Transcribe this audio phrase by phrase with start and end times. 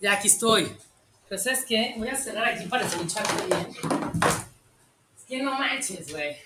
[0.00, 0.76] Ya aquí estoy.
[1.28, 1.94] Pero ¿sabes qué?
[1.96, 3.66] Voy a cerrar aquí para escucharte bien.
[5.16, 6.36] Es que no manches, güey.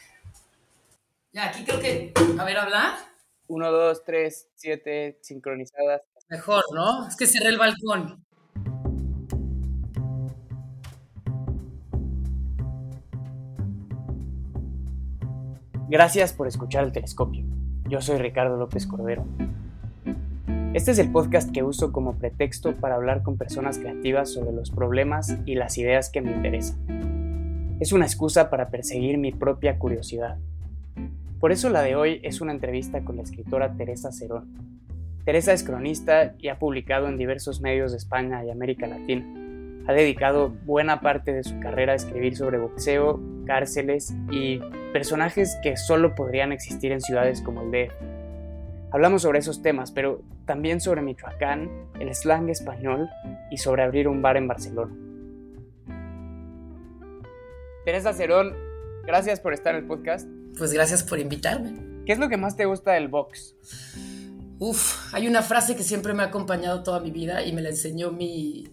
[1.32, 2.12] Ya, aquí creo que...
[2.38, 2.98] A ver, habla.
[3.48, 6.02] 1, 2, 3, 7, sincronizadas.
[6.28, 7.08] Mejor, ¿no?
[7.08, 8.24] Es que cerré el balcón.
[15.88, 17.44] Gracias por escuchar el telescopio.
[17.88, 19.26] Yo soy Ricardo López Cordero.
[20.72, 24.70] Este es el podcast que uso como pretexto para hablar con personas creativas sobre los
[24.70, 27.76] problemas y las ideas que me interesan.
[27.80, 30.38] Es una excusa para perseguir mi propia curiosidad.
[31.40, 34.46] Por eso la de hoy es una entrevista con la escritora Teresa Cerón.
[35.24, 39.26] Teresa es cronista y ha publicado en diversos medios de España y América Latina.
[39.88, 44.60] Ha dedicado buena parte de su carrera a escribir sobre boxeo, cárceles y
[44.92, 47.92] personajes que solo podrían existir en ciudades como el DF.
[48.92, 53.08] Hablamos sobre esos temas, pero también sobre Michoacán, el slang español
[53.52, 54.92] y sobre abrir un bar en Barcelona.
[57.84, 58.56] Teresa Cerón,
[59.06, 60.28] gracias por estar en el podcast.
[60.58, 62.04] Pues gracias por invitarme.
[62.04, 63.54] ¿Qué es lo que más te gusta del box?
[64.58, 67.68] Uf, hay una frase que siempre me ha acompañado toda mi vida y me la
[67.68, 68.64] enseñó mi,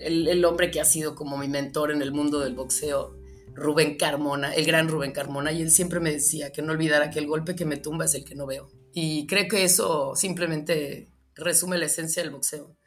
[0.00, 3.16] el, el hombre que ha sido como mi mentor en el mundo del boxeo,
[3.54, 7.20] Rubén Carmona, el gran Rubén Carmona, y él siempre me decía que no olvidara que
[7.20, 8.68] el golpe que me tumba es el que no veo.
[8.98, 12.78] Y creo que eso simplemente resume la esencia del boxeo.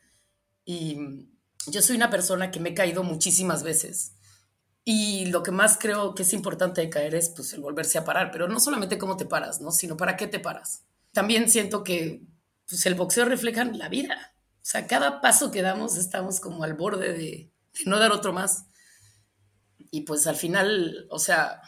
[0.66, 0.98] Y
[1.68, 4.14] yo soy una persona que me he caído muchísimas veces.
[4.84, 8.06] Y lo que más creo que es importante de caer es pues, el volverse a
[8.06, 9.70] parar, pero no solamente cómo te paras, ¿no?
[9.70, 10.84] sino para qué te paras.
[11.14, 12.24] También siento que
[12.68, 14.34] pues, el boxeo refleja la vida.
[14.56, 17.52] O sea, cada paso que damos estamos como al borde de, de
[17.86, 18.66] no dar otro más.
[19.78, 21.62] Y pues al final, o sea,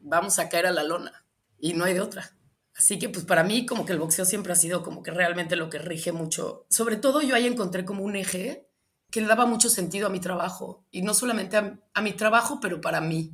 [0.00, 1.24] vamos a caer a la lona
[1.60, 2.37] y no hay de otra.
[2.78, 5.56] Así que pues para mí como que el boxeo siempre ha sido como que realmente
[5.56, 6.64] lo que rige mucho.
[6.70, 8.68] Sobre todo yo ahí encontré como un eje
[9.10, 10.86] que le daba mucho sentido a mi trabajo.
[10.92, 13.32] Y no solamente a, a mi trabajo, pero para mí.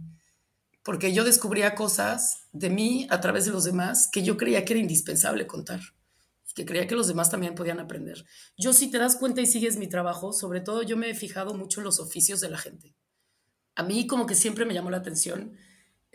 [0.82, 4.72] Porque yo descubría cosas de mí a través de los demás que yo creía que
[4.72, 5.80] era indispensable contar.
[6.48, 8.24] Y que creía que los demás también podían aprender.
[8.56, 11.52] Yo si te das cuenta y sigues mi trabajo, sobre todo yo me he fijado
[11.52, 12.94] mucho en los oficios de la gente.
[13.74, 15.54] A mí como que siempre me llamó la atención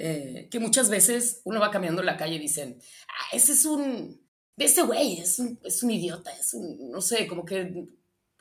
[0.01, 2.79] eh, que muchas veces uno va caminando en la calle y dicen,
[3.09, 7.27] ah, ese es un, ese güey es un, es un idiota, es un, no sé,
[7.27, 7.85] como que,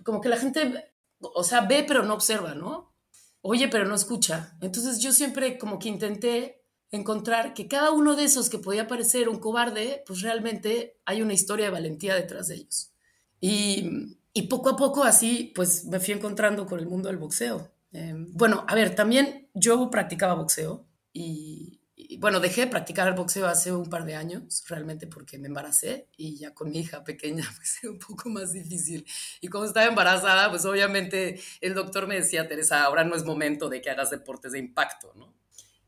[0.05, 2.95] como que la gente, o sea, ve pero no observa, ¿no?
[3.41, 4.57] Oye pero no escucha.
[4.61, 9.29] Entonces yo siempre como que intenté encontrar que cada uno de esos que podía parecer
[9.29, 12.93] un cobarde, pues realmente hay una historia de valentía detrás de ellos.
[13.41, 17.73] Y, y poco a poco así, pues me fui encontrando con el mundo del boxeo.
[17.91, 21.81] Eh, bueno, a ver, también yo practicaba boxeo y,
[22.19, 26.09] bueno, dejé de practicar el boxeo hace un par de años, realmente porque me embaracé
[26.17, 29.07] y ya con mi hija pequeña pues era un poco más difícil.
[29.41, 33.69] Y como estaba embarazada, pues obviamente el doctor me decía, Teresa, ahora no es momento
[33.69, 35.35] de que hagas deportes de impacto, ¿no?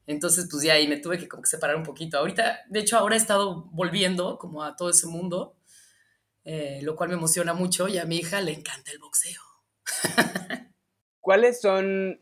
[0.06, 2.18] Entonces, pues ya ahí me tuve que como que separar un poquito.
[2.18, 5.56] Ahorita, de hecho, ahora he estado volviendo como a todo ese mundo,
[6.44, 9.40] eh, lo cual me emociona mucho y a mi hija le encanta el boxeo.
[11.20, 12.20] ¿Cuáles son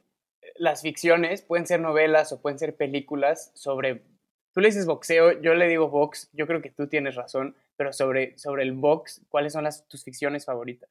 [0.59, 1.43] las ficciones?
[1.43, 4.05] Pueden ser novelas o pueden ser películas sobre...
[4.53, 7.93] Tú le dices boxeo, yo le digo box, yo creo que tú tienes razón, pero
[7.93, 10.91] sobre, sobre el box, ¿cuáles son las, tus ficciones favoritas?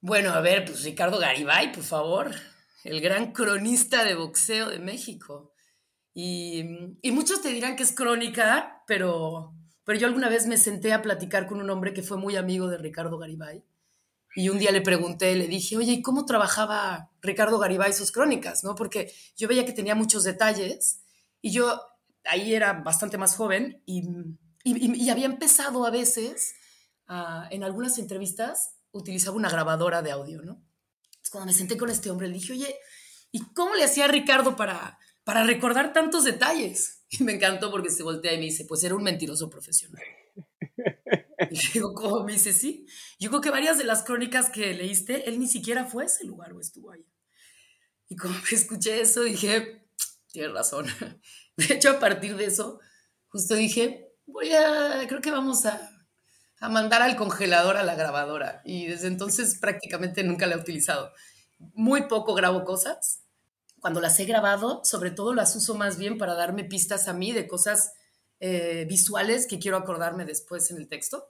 [0.00, 2.30] Bueno, a ver, pues Ricardo Garibay, por favor,
[2.84, 5.52] el gran cronista de boxeo de México.
[6.12, 9.54] Y, y, muchos te dirán que es crónica, pero,
[9.84, 12.68] pero yo alguna vez me senté a platicar con un hombre que fue muy amigo
[12.68, 13.64] de Ricardo Garibay
[14.34, 18.64] y un día le pregunté, le dije, oye, ¿y cómo trabajaba Ricardo Garibay sus crónicas?
[18.64, 18.74] ¿no?
[18.74, 21.02] Porque yo veía que tenía muchos detalles
[21.40, 21.80] y yo
[22.24, 24.08] ahí era bastante más joven y,
[24.64, 26.54] y, había empezado a veces,
[27.08, 30.64] uh, en algunas entrevistas, utilizaba una grabadora de audio, ¿no?
[31.04, 32.76] Entonces, cuando me senté con este hombre, le dije, oye,
[33.32, 37.00] ¿y cómo le hacía Ricardo para, para recordar tantos detalles?
[37.14, 40.02] Y me encantó porque se voltea y me dice, pues era un mentiroso profesional.
[41.62, 42.24] Y le digo, ¿cómo?
[42.24, 42.86] Me dice, sí.
[43.18, 46.24] Yo creo que varias de las crónicas que leíste, él ni siquiera fue a ese
[46.24, 47.04] lugar o estuvo ahí.
[48.08, 49.86] Y como me escuché eso, dije,
[50.30, 50.86] tienes razón.
[51.56, 52.80] De hecho, a partir de eso,
[53.28, 55.90] justo dije, voy a, creo que vamos a,
[56.60, 58.62] a mandar al congelador a la grabadora.
[58.64, 61.12] Y desde entonces prácticamente nunca la he utilizado.
[61.74, 63.24] Muy poco grabo cosas.
[63.80, 67.32] Cuando las he grabado, sobre todo las uso más bien para darme pistas a mí
[67.32, 67.92] de cosas
[68.38, 71.28] eh, visuales que quiero acordarme después en el texto.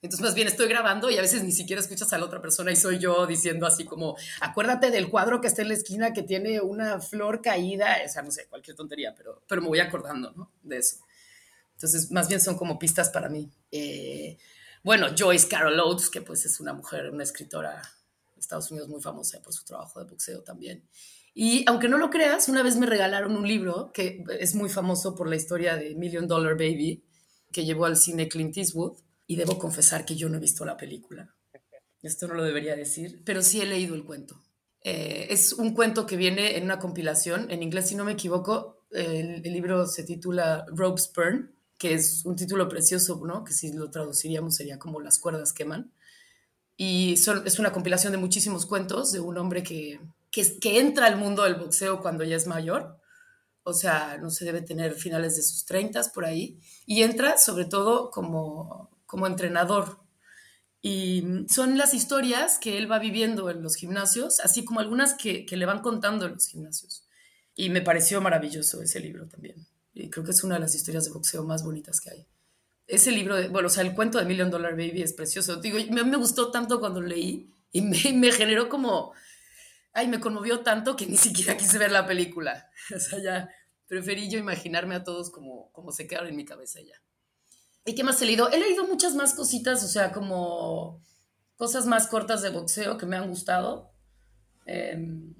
[0.00, 2.70] Entonces, más bien estoy grabando y a veces ni siquiera escuchas a la otra persona
[2.70, 6.22] y soy yo diciendo así como, acuérdate del cuadro que está en la esquina que
[6.22, 10.32] tiene una flor caída, o sea, no sé, cualquier tontería, pero, pero me voy acordando,
[10.32, 10.52] ¿no?
[10.62, 10.98] De eso.
[11.74, 13.50] Entonces, más bien son como pistas para mí.
[13.72, 14.38] Eh,
[14.84, 17.82] bueno, Joyce Carol Oates, que pues es una mujer, una escritora
[18.38, 20.88] Estados Unidos muy famosa por su trabajo de boxeo también.
[21.34, 25.14] Y aunque no lo creas, una vez me regalaron un libro que es muy famoso
[25.14, 27.04] por la historia de Million Dollar Baby,
[27.52, 28.98] que llevó al cine Clint Eastwood,
[29.28, 31.32] y debo confesar que yo no he visto la película.
[32.02, 34.42] Esto no lo debería decir, pero sí he leído el cuento.
[34.82, 38.86] Eh, es un cuento que viene en una compilación, en inglés si no me equivoco,
[38.90, 43.44] el, el libro se titula Rope's Burn, que es un título precioso, ¿no?
[43.44, 45.92] Que si lo traduciríamos sería como Las cuerdas queman.
[46.76, 51.16] Y es una compilación de muchísimos cuentos de un hombre que, que, que, entra al
[51.16, 52.98] mundo del boxeo cuando ya es mayor.
[53.62, 56.60] O sea, no se debe tener finales de sus 30 por ahí.
[56.86, 59.98] Y entra sobre todo como, como entrenador.
[60.80, 65.44] Y son las historias que él va viviendo en los gimnasios, así como algunas que,
[65.50, 67.04] le van contando en los gimnasios.
[67.56, 69.66] Y me pareció maravilloso ese libro también.
[69.92, 72.26] Y creo que es una de las historias de boxeo más bonitas que hay
[72.88, 75.56] ese libro, de, bueno, o sea, el cuento de Million Dollar Baby es precioso.
[75.56, 79.12] Digo, me, me gustó tanto cuando leí y me, me, generó como,
[79.92, 82.70] ay, me conmovió tanto que ni siquiera quise ver la película.
[82.96, 83.50] O sea, ya
[83.86, 86.94] preferí yo imaginarme a todos como, como se quedaron en mi cabeza ya.
[87.88, 88.50] ¿Y qué más he leído?
[88.50, 91.00] He leído muchas más cositas, o sea, como
[91.56, 93.90] cosas más cortas de boxeo que me han gustado.
[94.66, 94.94] Eh,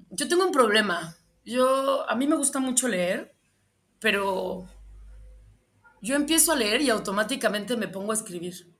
[0.09, 1.15] yo tengo un problema.
[1.45, 3.35] Yo, a mí me gusta mucho leer,
[3.99, 4.67] pero
[6.01, 8.75] yo empiezo a leer y automáticamente me pongo a escribir.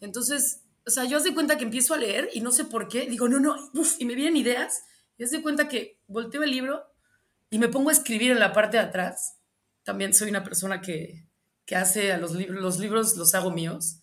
[0.00, 2.88] Entonces, o sea, yo haz de cuenta que empiezo a leer y no sé por
[2.88, 4.82] qué, digo, no, no, uf, y me vienen ideas,
[5.16, 6.82] y haz de cuenta que volteo el libro
[7.50, 9.38] y me pongo a escribir en la parte de atrás.
[9.84, 11.28] También soy una persona que,
[11.66, 13.98] que hace a los libros, los libros los hago míos.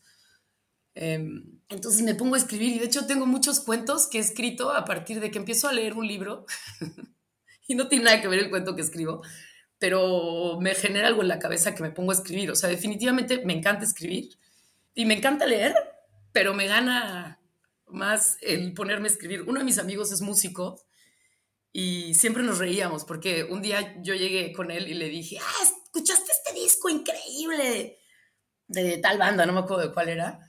[0.95, 4.71] Um, entonces me pongo a escribir y de hecho tengo muchos cuentos que he escrito
[4.71, 6.45] a partir de que empiezo a leer un libro
[7.67, 9.21] y no tiene nada que ver el cuento que escribo,
[9.77, 12.51] pero me genera algo en la cabeza que me pongo a escribir.
[12.51, 14.37] O sea, definitivamente me encanta escribir
[14.93, 15.75] y me encanta leer,
[16.33, 17.39] pero me gana
[17.87, 19.43] más el ponerme a escribir.
[19.43, 20.81] Uno de mis amigos es músico
[21.71, 25.63] y siempre nos reíamos porque un día yo llegué con él y le dije, ah,
[25.63, 27.99] ¿escuchaste este disco increíble
[28.67, 29.45] de tal banda?
[29.45, 30.39] No me acuerdo de cuál era.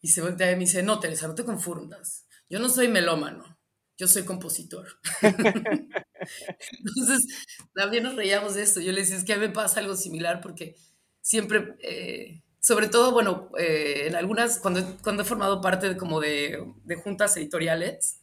[0.00, 2.26] Y se voltea y me dice, no, Teresa, no te confundas.
[2.48, 3.60] Yo no soy melómano,
[3.96, 4.86] yo soy compositor.
[5.22, 7.26] Entonces,
[7.74, 8.80] también nos reíamos de esto.
[8.80, 10.74] Yo le decía, es que a mí me pasa algo similar porque
[11.20, 16.20] siempre, eh, sobre todo, bueno, eh, en algunas, cuando, cuando he formado parte de, como
[16.20, 18.19] de, de, juntas editoriales,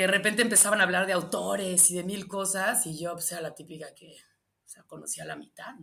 [0.00, 3.40] de repente empezaban a hablar de autores y de mil cosas, y yo, pues, era
[3.40, 4.16] la típica que
[4.64, 5.74] o sea, conocía la mitad.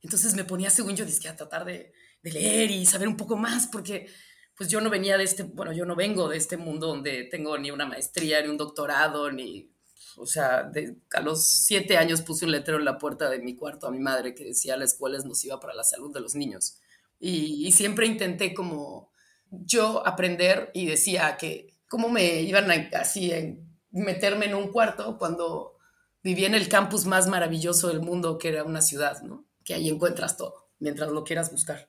[0.00, 1.92] Entonces me ponía, según yo, a tratar de,
[2.22, 4.08] de leer y saber un poco más, porque
[4.56, 7.56] pues yo no venía de este, bueno, yo no vengo de este mundo donde tengo
[7.58, 9.72] ni una maestría, ni un doctorado, ni
[10.16, 13.56] o sea, de, a los siete años puse un letrero en la puerta de mi
[13.56, 16.34] cuarto a mi madre que decía la escuela es nociva para la salud de los
[16.34, 16.78] niños.
[17.18, 19.12] Y siempre intenté como
[19.50, 23.54] yo aprender y decía que cómo me iban a, así a
[23.90, 25.76] meterme en un cuarto cuando
[26.22, 29.44] vivía en el campus más maravilloso del mundo, que era una ciudad, ¿no?
[29.62, 31.86] Que ahí encuentras todo, mientras lo quieras buscar.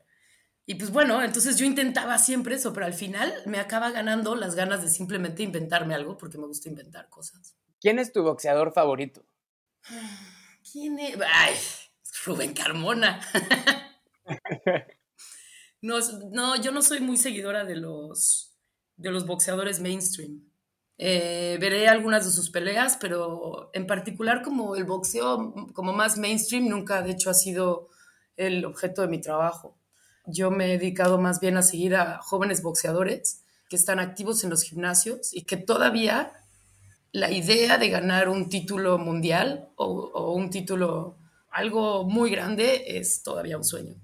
[0.65, 4.55] Y pues bueno, entonces yo intentaba siempre eso, pero al final me acaba ganando las
[4.55, 7.55] ganas de simplemente inventarme algo, porque me gusta inventar cosas.
[7.79, 9.25] ¿Quién es tu boxeador favorito?
[10.69, 11.15] ¿Quién es?
[11.33, 11.55] Ay,
[12.25, 13.21] Rubén Carmona.
[15.81, 18.52] no, no, yo no soy muy seguidora de los,
[19.03, 20.41] de los boxeadores mainstream.
[20.97, 26.69] Eh, veré algunas de sus peleas, pero en particular como el boxeo como más mainstream
[26.69, 27.89] nunca de hecho ha sido
[28.37, 29.77] el objeto de mi trabajo.
[30.25, 34.49] Yo me he dedicado más bien a seguir a jóvenes boxeadores que están activos en
[34.49, 36.31] los gimnasios y que todavía
[37.11, 41.17] la idea de ganar un título mundial o, o, un título,
[41.51, 43.95] algo muy grande, es todavía un sueño.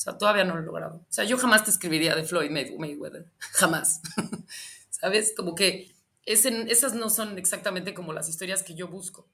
[0.00, 0.96] O sea, todavía no lo he logrado.
[0.96, 3.26] O sea, yo jamás te escribiría de Floyd Mayweather.
[3.52, 4.00] Jamás.
[4.88, 5.34] ¿Sabes?
[5.36, 9.28] Como que ese, esas no son exactamente como las historias que yo busco.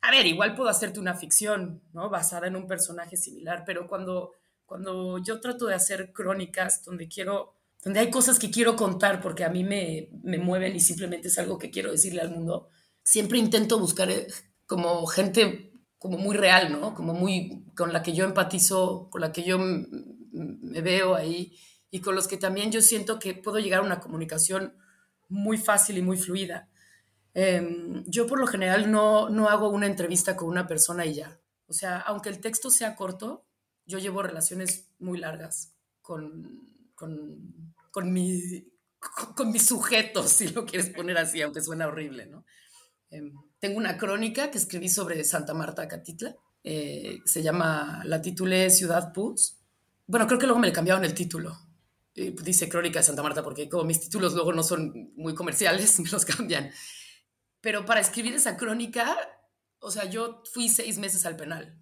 [0.00, 2.08] A ver, igual puedo hacerte una ficción, ¿no?
[2.08, 4.30] Basada en un personaje similar, pero cuando,
[4.64, 9.42] cuando yo trato de hacer crónicas donde quiero donde hay cosas que quiero contar porque
[9.42, 12.68] a mí me, me, mueven y simplemente es algo que quiero decirle al mundo,
[13.02, 14.28] siempre intento buscar eh,
[14.66, 16.94] como gente como muy real, ¿no?
[16.96, 19.56] Como muy con la que yo empatizo, con la que yo
[20.32, 21.58] me veo ahí
[21.90, 24.74] y con los que también yo siento que puedo llegar a una comunicación
[25.28, 26.68] muy fácil y muy fluida.
[27.34, 31.40] Eh, yo por lo general no, no hago una entrevista con una persona y ya.
[31.66, 33.46] O sea, aunque el texto sea corto,
[33.86, 38.66] yo llevo relaciones muy largas con, con con mi,
[39.36, 42.44] con mis sujetos, si lo quieres poner así, aunque suena horrible, ¿no?
[43.10, 46.34] Eh, tengo una crónica que escribí sobre Santa Marta, Catitla.
[46.64, 49.58] Eh, se llama, la titulé Ciudad Puz.
[50.12, 51.58] Bueno, creo que luego me le cambiaron el título.
[52.14, 56.10] dice Crónica de Santa Marta, porque como mis títulos luego no son muy comerciales, me
[56.10, 56.70] los cambian.
[57.62, 59.16] Pero para escribir esa crónica,
[59.78, 61.78] o sea, yo fui seis meses al penal.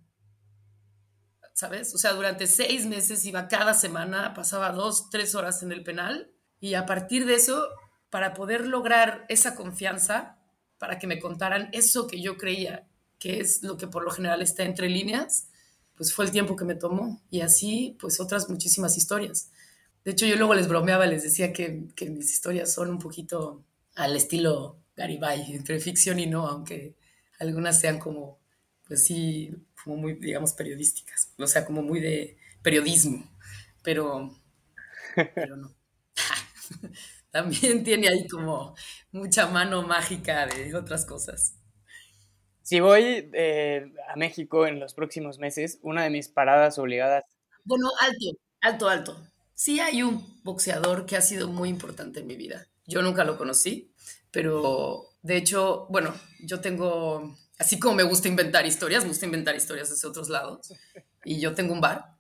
[1.55, 1.93] ¿Sabes?
[1.93, 6.31] O sea, durante seis meses iba cada semana, pasaba dos, tres horas en el penal.
[6.61, 7.67] Y a partir de eso,
[8.11, 10.39] para poder lograr esa confianza,
[10.79, 12.87] para que me contaran eso que yo creía
[13.21, 15.50] que es lo que por lo general está entre líneas,
[16.01, 17.21] pues fue el tiempo que me tomó.
[17.31, 19.51] Y así, pues otras muchísimas historias.
[20.03, 23.63] De hecho, yo luego les bromeaba, les decía que, que mis historias son un poquito
[23.97, 26.97] al estilo Garibay, entre ficción y no, aunque
[27.39, 28.39] algunas sean como,
[28.89, 29.55] pues sí,
[29.85, 33.31] como muy, digamos, periodísticas, o sea, como muy de periodismo,
[33.83, 34.35] pero,
[35.35, 35.75] pero no.
[37.31, 38.75] También tiene ahí como
[39.13, 41.60] mucha mano mágica de otras cosas.
[42.71, 47.25] Si voy eh, a México en los próximos meses, una de mis paradas obligadas.
[47.65, 49.27] Bueno, alto, alto, alto.
[49.55, 52.69] Sí hay un boxeador que ha sido muy importante en mi vida.
[52.87, 53.93] Yo nunca lo conocí,
[54.31, 59.57] pero de hecho, bueno, yo tengo, así como me gusta inventar historias, me gusta inventar
[59.57, 60.73] historias desde otros lados.
[61.25, 62.19] Y yo tengo un bar,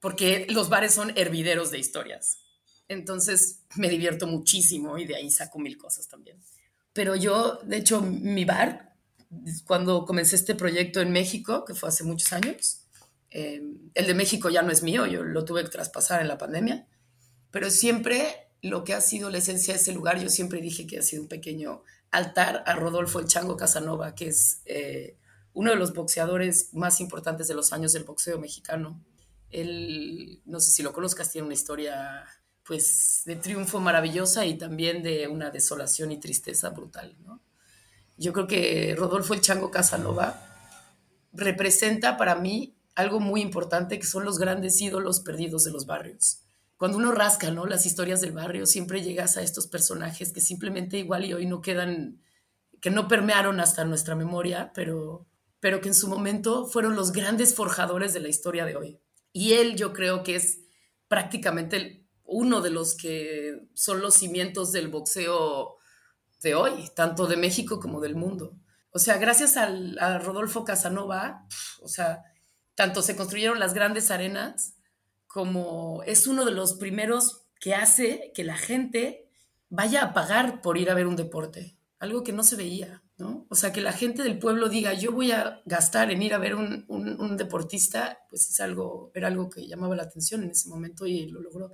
[0.00, 2.40] porque los bares son hervideros de historias.
[2.88, 6.42] Entonces me divierto muchísimo y de ahí saco mil cosas también.
[6.92, 8.85] Pero yo, de hecho, mi bar,
[9.66, 12.82] cuando comencé este proyecto en México, que fue hace muchos años,
[13.30, 13.62] eh,
[13.94, 16.86] el de México ya no es mío, yo lo tuve que traspasar en la pandemia,
[17.50, 20.98] pero siempre lo que ha sido la esencia de ese lugar, yo siempre dije que
[20.98, 25.16] ha sido un pequeño altar a Rodolfo el Chango Casanova, que es eh,
[25.52, 29.02] uno de los boxeadores más importantes de los años del boxeo mexicano.
[29.50, 32.24] Él, no sé si lo conozcas, tiene una historia
[32.62, 37.40] pues de triunfo maravillosa y también de una desolación y tristeza brutal, ¿no?
[38.16, 40.42] Yo creo que Rodolfo el Chango Casanova
[41.32, 46.42] representa para mí algo muy importante que son los grandes ídolos perdidos de los barrios.
[46.78, 47.66] Cuando uno rasca, ¿no?
[47.66, 51.60] Las historias del barrio, siempre llegas a estos personajes que simplemente igual y hoy no
[51.60, 52.22] quedan,
[52.80, 55.26] que no permearon hasta nuestra memoria, pero,
[55.60, 59.00] pero que en su momento fueron los grandes forjadores de la historia de hoy.
[59.32, 60.60] Y él yo creo que es
[61.08, 65.75] prácticamente uno de los que son los cimientos del boxeo
[66.46, 68.56] de hoy, tanto de México como del mundo.
[68.92, 71.44] O sea, gracias a Rodolfo Casanova,
[71.82, 72.22] o sea,
[72.76, 74.76] tanto se construyeron las grandes arenas
[75.26, 79.28] como es uno de los primeros que hace que la gente
[79.70, 83.48] vaya a pagar por ir a ver un deporte, algo que no se veía, ¿no?
[83.50, 86.38] O sea, que la gente del pueblo diga, yo voy a gastar en ir a
[86.38, 91.06] ver un, deportista, pues es algo, era algo que llamaba la atención en ese momento
[91.06, 91.72] y lo logró.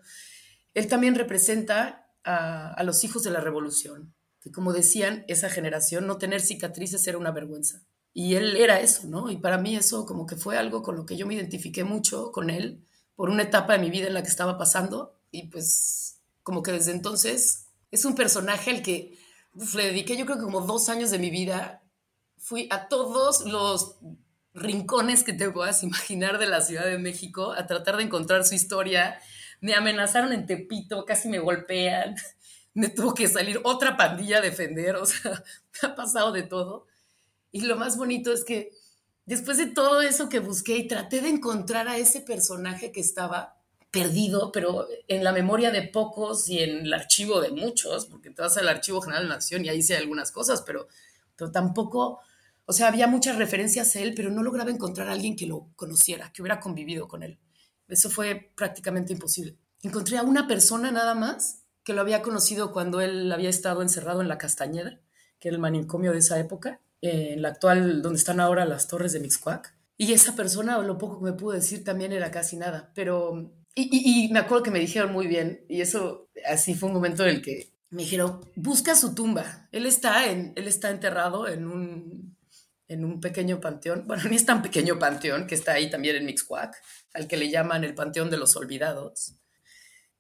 [0.73, 6.19] Él también representa a los hijos de la revolución, que como decían, esa generación, no
[6.19, 7.83] tener cicatrices era una vergüenza.
[8.13, 9.31] Y él era eso, ¿no?
[9.31, 12.33] Y para mí eso como que fue algo con lo que yo me identifiqué mucho
[12.33, 12.85] con él
[13.15, 15.17] por una etapa de mi vida en la que estaba pasando.
[15.31, 19.17] Y pues como que desde entonces es un personaje al que
[19.75, 21.83] le dediqué yo creo que como dos años de mi vida.
[22.37, 23.99] Fui a todos los
[24.53, 28.55] rincones que te puedas imaginar de la Ciudad de México a tratar de encontrar su
[28.55, 29.21] historia.
[29.61, 32.17] Me amenazaron en Tepito, casi me golpean.
[32.75, 35.43] Me tuvo que salir otra pandilla a defender, o sea,
[35.83, 36.87] ha pasado de todo.
[37.51, 38.73] Y lo más bonito es que
[39.27, 43.63] después de todo eso que busqué y traté de encontrar a ese personaje que estaba
[43.93, 48.41] perdido, pero en la memoria de pocos y en el archivo de muchos, porque te
[48.41, 50.89] vas al Archivo General de la Nación y ahí hay algunas cosas, pero,
[51.37, 52.21] pero tampoco,
[52.65, 55.69] o sea, había muchas referencias a él, pero no lograba encontrar a alguien que lo
[55.77, 57.39] conociera, que hubiera convivido con él.
[57.87, 59.59] Eso fue prácticamente imposible.
[59.83, 64.21] Encontré a una persona nada más que lo había conocido cuando él había estado encerrado
[64.21, 65.01] en la Castañeda,
[65.39, 69.13] que era el manicomio de esa época, en la actual, donde están ahora las torres
[69.13, 69.75] de Mixcoac.
[69.97, 72.93] Y esa persona, lo poco que me pudo decir, también era casi nada.
[72.95, 77.25] Pero, y, me acuerdo que me dijeron muy bien, y eso, así fue un momento
[77.25, 79.69] en el que me dijeron, busca su tumba.
[79.73, 82.37] Él está, en, él está enterrado en un,
[82.89, 86.27] en un pequeño panteón, bueno, ni es tan pequeño panteón, que está ahí también en
[86.27, 86.77] Mixcoac,
[87.15, 89.35] al que le llaman el Panteón de los Olvidados.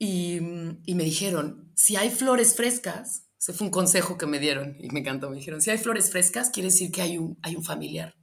[0.04, 0.40] Y,
[0.84, 4.90] y me dijeron, si hay flores frescas, ese fue un consejo que me dieron y
[4.90, 5.30] me encantó.
[5.30, 8.16] Me dijeron, si hay flores frescas, quiere decir que hay un, hay un familiar.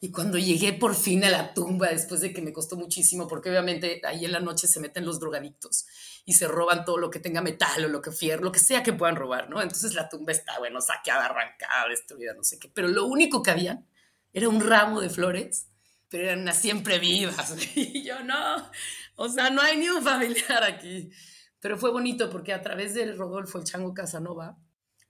[0.00, 3.50] Y cuando llegué por fin a la tumba, después de que me costó muchísimo, porque
[3.50, 5.84] obviamente ahí en la noche se meten los drogadictos
[6.24, 8.82] y se roban todo lo que tenga metal o lo que fierro, lo que sea
[8.82, 9.60] que puedan robar, ¿no?
[9.60, 12.70] Entonces la tumba está, bueno, saqueada, arrancada, destruida, no sé qué.
[12.72, 13.84] Pero lo único que había
[14.32, 15.68] era un ramo de flores,
[16.12, 17.56] pero eran unas siempre vivas.
[17.74, 18.70] Y yo, no,
[19.16, 21.10] o sea, no hay ni un familiar aquí.
[21.58, 24.58] Pero fue bonito porque a través del Rodolfo el Chango Casanova,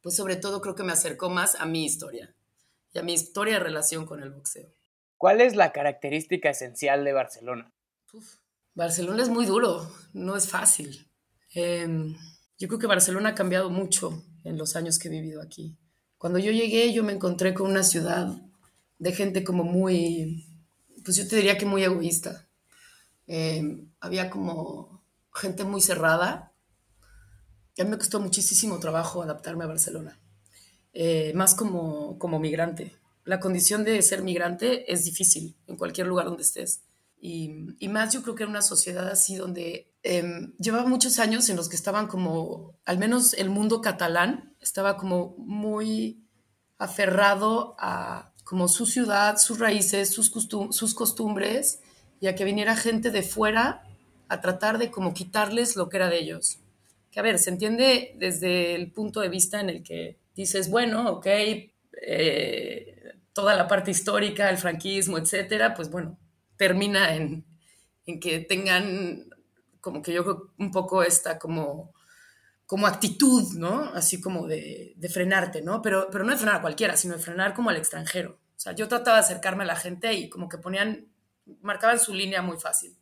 [0.00, 2.32] pues sobre todo creo que me acercó más a mi historia
[2.92, 4.72] y a mi historia de relación con el boxeo.
[5.16, 7.72] ¿Cuál es la característica esencial de Barcelona?
[8.74, 11.10] Barcelona es muy duro, no es fácil.
[11.52, 12.14] Em,
[12.58, 15.76] yo creo que Barcelona ha cambiado mucho en los años que he vivido aquí.
[16.16, 18.28] Cuando yo llegué, yo me encontré con una ciudad
[18.98, 20.51] de gente como muy,
[21.04, 22.46] pues yo te diría que muy egoísta.
[23.26, 26.52] Em, había como gente muy cerrada.
[27.74, 30.18] Y a mí me costó muchísimo trabajo adaptarme a Barcelona,
[30.92, 32.94] eh, más como, como migrante.
[33.24, 36.82] La condición de ser migrante es difícil en cualquier lugar donde estés.
[37.18, 41.48] Y, y más yo creo que era una sociedad así donde eh, llevaba muchos años
[41.48, 46.26] en los que estaban como, al menos el mundo catalán, estaba como muy
[46.78, 51.80] aferrado a como su ciudad, sus raíces, sus, costum sus costumbres
[52.20, 53.82] y a que viniera gente de fuera
[54.28, 56.58] a tratar de como quitarles lo que era de ellos.
[57.10, 61.12] Que a ver, se entiende desde el punto de vista en el que dices, bueno,
[61.12, 66.18] ok, eh, toda la parte histórica, el franquismo, etcétera, pues bueno,
[66.58, 67.46] termina en,
[68.20, 69.30] que tengan
[69.80, 71.94] como que yo un poco esta como,
[72.72, 73.92] como actitud, ¿no?
[73.92, 75.82] Así como de, de, frenarte, ¿no?
[75.82, 78.40] Pero, pero no de frenar a cualquiera, sino de frenar como al extranjero.
[78.56, 81.06] O sea, yo trataba de acercarme a la gente y como que ponían,
[81.60, 82.96] marcaban su línea muy fácil.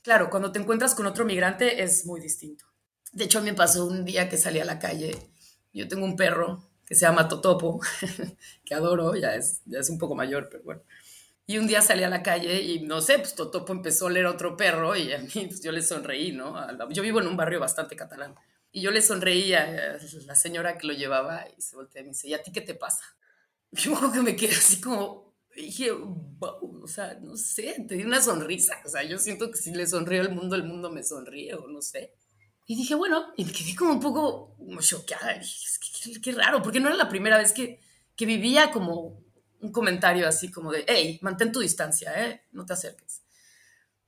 [0.00, 2.64] Claro, cuando te encuentras con otro migrante es muy distinto.
[3.12, 5.14] De hecho, a me pasó un día que salí a la calle.
[5.74, 7.82] Yo tengo un perro que se llama Totopo,
[8.64, 10.80] que adoro, ya es, ya es un poco mayor, pero bueno.
[11.46, 14.24] Y un día salí a la calle y no sé, pues Totopo empezó a leer
[14.24, 16.56] otro perro y a mí pues, yo le sonreí, ¿no?
[16.88, 18.34] Yo vivo en un barrio bastante catalán.
[18.72, 22.10] Y yo le sonreí a la señora que lo llevaba y se voltea y me
[22.10, 23.04] dice, ¿y a ti qué te pasa?
[23.72, 28.04] Yo creo que me quedé así como, dije, wow, o sea, no sé, te di
[28.04, 28.80] una sonrisa.
[28.84, 31.66] O sea, yo siento que si le sonrío al mundo, el mundo me sonríe o
[31.68, 32.14] no sé.
[32.66, 35.38] Y dije, bueno, y me quedé como un poco choqueada.
[35.38, 37.80] Dije, que, qué, qué, raro, porque no era la primera vez que,
[38.16, 39.22] que vivía como
[39.60, 42.46] un comentario así como de, hey, mantén tu distancia, ¿eh?
[42.52, 43.22] no te acerques.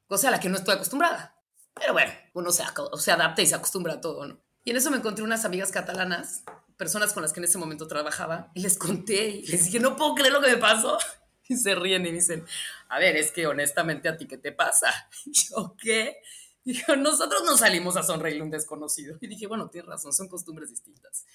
[0.07, 1.37] Cosa a la que no estoy acostumbrada.
[1.75, 2.65] Pero bueno, uno se,
[2.99, 4.44] se adapta y se acostumbra a todo, ¿no?
[4.65, 6.43] Y en eso me encontré unas amigas catalanas,
[6.77, 9.97] personas con las que en ese momento trabajaba, y les conté y les dije, no
[9.97, 10.99] puedo creer lo que me pasó.
[11.47, 12.43] Y se ríen y dicen,
[12.89, 14.89] a ver, es que honestamente a ti, ¿qué te pasa?
[15.27, 16.17] Y yo, ¿qué?
[16.65, 19.19] Dijo, nosotros no salimos a sonreírle a un desconocido.
[19.21, 21.27] Y dije, bueno, tienes razón, son costumbres distintas.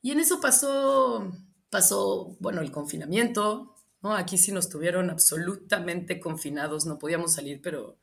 [0.00, 1.30] Y en eso pasó
[1.72, 4.14] pasó, bueno, el confinamiento, ¿no?
[4.14, 7.98] Aquí sí nos tuvieron absolutamente confinados, no podíamos salir, pero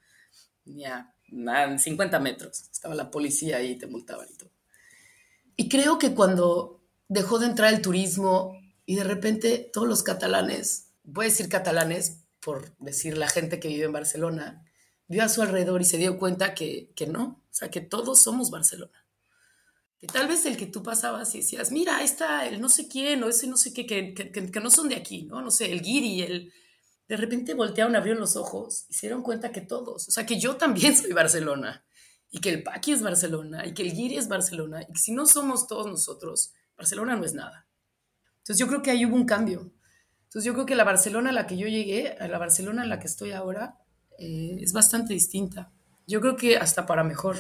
[0.66, 4.52] ya, nada, 50 metros, estaba la policía ahí, te multaban y todo.
[5.56, 10.92] Y creo que cuando dejó de entrar el turismo y de repente todos los catalanes,
[11.04, 14.66] voy a decir catalanes por decir la gente que vive en Barcelona,
[15.08, 18.22] vio a su alrededor y se dio cuenta que, que no, o sea, que todos
[18.22, 19.06] somos Barcelona
[20.00, 22.88] que tal vez el que tú pasabas y decías, mira, ahí está el no sé
[22.88, 25.42] quién o ese no sé qué, que, que, que no son de aquí, ¿no?
[25.42, 26.54] No sé, el guiri, el...
[27.10, 30.40] De repente voltearon, abrieron los ojos y se dieron cuenta que todos, o sea, que
[30.40, 31.84] yo también soy Barcelona
[32.32, 35.12] y que el Paqui es Barcelona y que el guiri es Barcelona y que si
[35.12, 37.68] no somos todos nosotros, Barcelona no es nada.
[38.38, 39.72] Entonces yo creo que ahí hubo un cambio.
[40.24, 42.90] Entonces yo creo que la Barcelona a la que yo llegué, a la Barcelona en
[42.90, 43.80] la que estoy ahora,
[44.20, 45.72] eh, es bastante distinta.
[46.06, 47.38] Yo creo que hasta para mejor,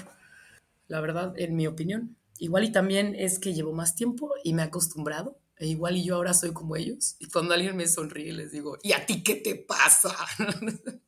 [0.88, 2.17] la verdad, en mi opinión.
[2.39, 5.38] Igual y también es que llevo más tiempo y me he acostumbrado.
[5.60, 7.17] E igual y yo ahora soy como ellos.
[7.19, 10.15] Y cuando alguien me sonríe les digo, ¿y a ti qué te pasa?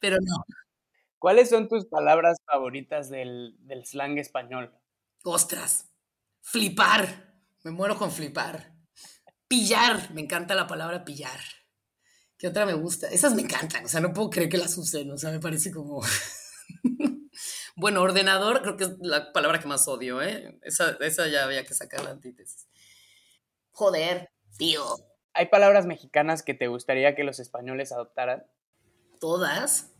[0.00, 0.44] Pero no.
[1.18, 4.74] ¿Cuáles son tus palabras favoritas del, del slang español?
[5.24, 5.90] Ostras,
[6.40, 7.34] flipar.
[7.62, 8.72] Me muero con flipar.
[9.46, 10.10] Pillar.
[10.14, 11.40] Me encanta la palabra pillar.
[12.38, 13.08] ¿Qué otra me gusta?
[13.08, 13.84] Esas me encantan.
[13.84, 15.10] O sea, no puedo creer que las usen.
[15.10, 16.02] O sea, me parece como...
[17.76, 20.58] Bueno, ordenador creo que es la palabra que más odio, ¿eh?
[20.62, 22.68] Esa, esa ya había que sacar la antítesis.
[23.72, 24.84] Joder, tío.
[25.32, 28.44] ¿Hay palabras mexicanas que te gustaría que los españoles adoptaran?
[29.20, 29.92] Todas.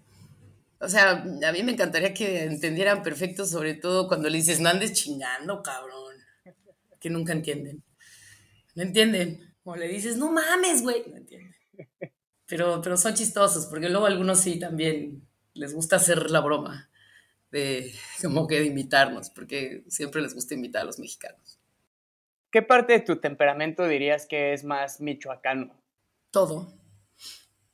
[0.81, 4.71] O sea, a mí me encantaría que entendieran perfecto, sobre todo cuando le dices, no
[4.71, 6.17] andes chingando, cabrón.
[6.99, 7.83] Que nunca entienden.
[8.75, 9.55] No entienden.
[9.65, 11.05] O le dices, no mames, güey.
[11.09, 11.55] No entienden.
[12.47, 16.91] Pero, pero son chistosos, porque luego algunos sí también les gusta hacer la broma
[17.53, 21.60] de como que de invitarnos, porque siempre les gusta invitar a los mexicanos.
[22.51, 25.73] ¿Qué parte de tu temperamento dirías que es más michoacano?
[26.33, 26.73] Todo.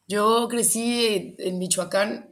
[0.07, 2.31] Yo crecí en Michoacán.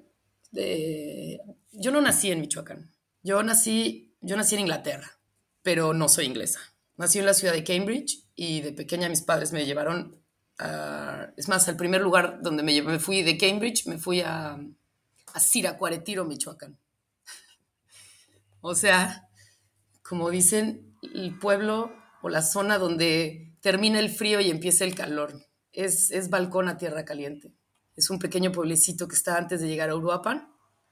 [0.54, 1.38] Eh,
[1.72, 2.92] yo no nací en Michoacán.
[3.22, 5.18] Yo nací, yo nací en Inglaterra,
[5.62, 6.60] pero no soy inglesa.
[6.96, 10.22] Nací en la ciudad de Cambridge y de pequeña mis padres me llevaron
[10.58, 11.30] a...
[11.36, 14.58] Es más, al primer lugar donde me, me fui de Cambridge, me fui a,
[15.32, 16.78] a Siracuaretiro, Michoacán.
[18.66, 19.28] O sea,
[20.02, 21.92] como dicen, el pueblo
[22.32, 25.46] la zona donde termina el frío y empieza el calor.
[25.72, 27.52] Es, es balcón a tierra caliente.
[27.96, 30.48] Es un pequeño pueblecito que está antes de llegar a Uruapan,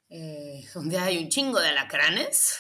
[0.09, 2.57] eh, donde hay un chingo de alacranes,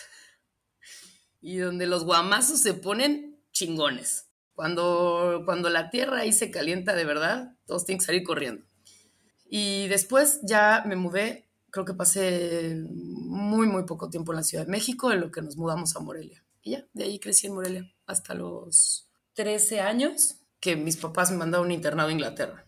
[1.41, 4.29] y donde los guamazos se ponen chingones.
[4.55, 8.65] Cuando, cuando la tierra ahí se calienta de verdad, todos tienen que salir corriendo.
[9.45, 14.65] Y después ya me mudé, creo que pasé muy, muy poco tiempo en la Ciudad
[14.65, 16.45] de México, en lo que nos mudamos a Morelia.
[16.63, 21.38] Y ya, de ahí crecí en Morelia hasta los 13 años que mis papás me
[21.38, 22.67] mandaron un internado a Inglaterra.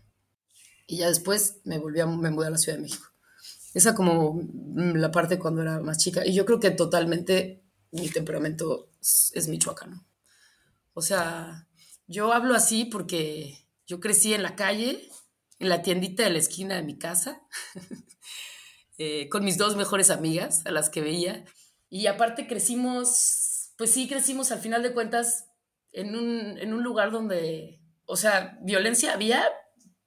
[0.86, 3.06] Y ya después me volví a, me mudé a la Ciudad de México.
[3.72, 4.40] Esa como
[4.74, 6.26] la parte cuando era más chica.
[6.26, 10.04] Y yo creo que totalmente mi temperamento es, michoacano.
[10.92, 11.68] O sea,
[12.06, 15.08] yo hablo así porque yo crecí en la calle,
[15.58, 17.42] en la tiendita de la esquina de mi casa,
[18.98, 21.44] eh, con mis dos mejores amigas a las que veía.
[21.88, 23.43] Y aparte crecimos,
[23.76, 25.46] pues sí, crecimos al final de cuentas
[25.92, 29.44] en un, en un lugar donde, o sea, violencia había,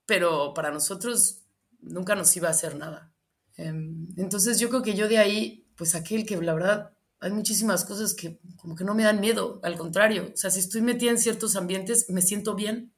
[0.06, 1.43] pero para nosotros
[1.80, 3.13] nunca nos iba a hacer nada.
[3.56, 7.84] Em, entonces yo creo que yo de ahí, pues aquel que la verdad hay muchísimas
[7.86, 11.12] cosas que como que no me dan miedo, al contrario, o sea, si estoy metida
[11.12, 12.93] en ciertos ambientes, me siento bien.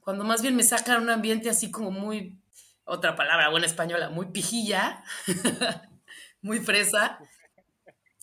[0.00, 2.40] Cuando más bien me sacan un ambiente así como muy,
[2.84, 5.04] otra palabra buena española, muy pijilla,
[6.42, 7.20] muy fresa,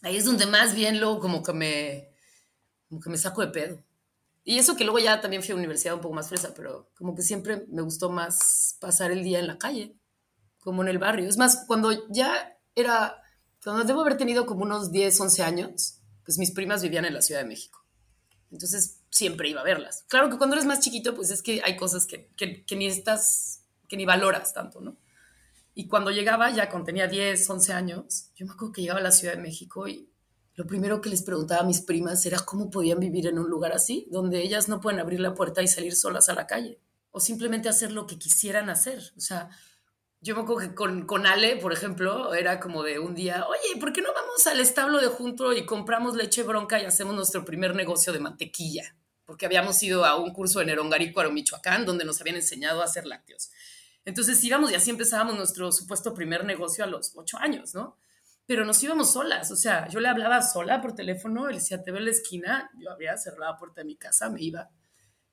[0.02, 2.10] ahí es donde más bien luego como que me,
[2.88, 3.84] como que me saco de pedo.
[4.44, 7.16] Y eso que luego ya también fui a universidad un poco más fresa, pero como
[7.16, 9.96] que siempre me gustó más pasar el día en la calle,
[10.60, 11.30] como en el barrio.
[11.30, 13.22] Es más, cuando ya era
[13.64, 17.22] cuando debo haber tenido como unos 10, 11 años, pues mis primas vivían en la
[17.22, 17.86] Ciudad de México.
[18.52, 20.06] Entonces siempre iba a verlas.
[20.08, 23.66] Claro que cuando eres más chiquito, pues es que hay cosas que, que, ni estás,
[23.88, 24.98] que ni valoras tanto, ¿no?
[25.80, 29.04] Y cuando llegaba, ya cuando tenía 10, 11 años, yo me acuerdo que llegaba a
[29.04, 30.10] la Ciudad de México y
[30.56, 33.72] lo primero que les preguntaba a mis primas era cómo podían vivir en un lugar
[33.72, 37.22] así, donde ellas no pueden abrir la puerta y salir solas a la calle, o
[37.22, 39.00] simplemente hacer lo que quisieran hacer.
[39.15, 39.52] O sea,
[40.20, 43.80] yo me acuerdo que con, con, Ale, por ejemplo, era como de un día, oye,
[43.80, 47.46] ¿por qué no vamos al establo de junto y compramos leche bronca y hacemos nuestro
[47.46, 48.98] primer negocio de mantequilla?
[49.24, 53.06] Porque habíamos ido a un curso en Erongarícuaro, Michoacán, donde nos habían enseñado a hacer
[53.06, 53.50] lácteos.
[54.06, 57.98] Entonces íbamos y así empezábamos nuestro supuesto primer negocio a los ocho años, ¿no?
[58.46, 61.92] Pero nos íbamos solas, o sea, yo le hablaba sola por teléfono, él decía, te
[61.92, 64.70] veo en la esquina, yo había cerrado la puerta de mi casa, me iba,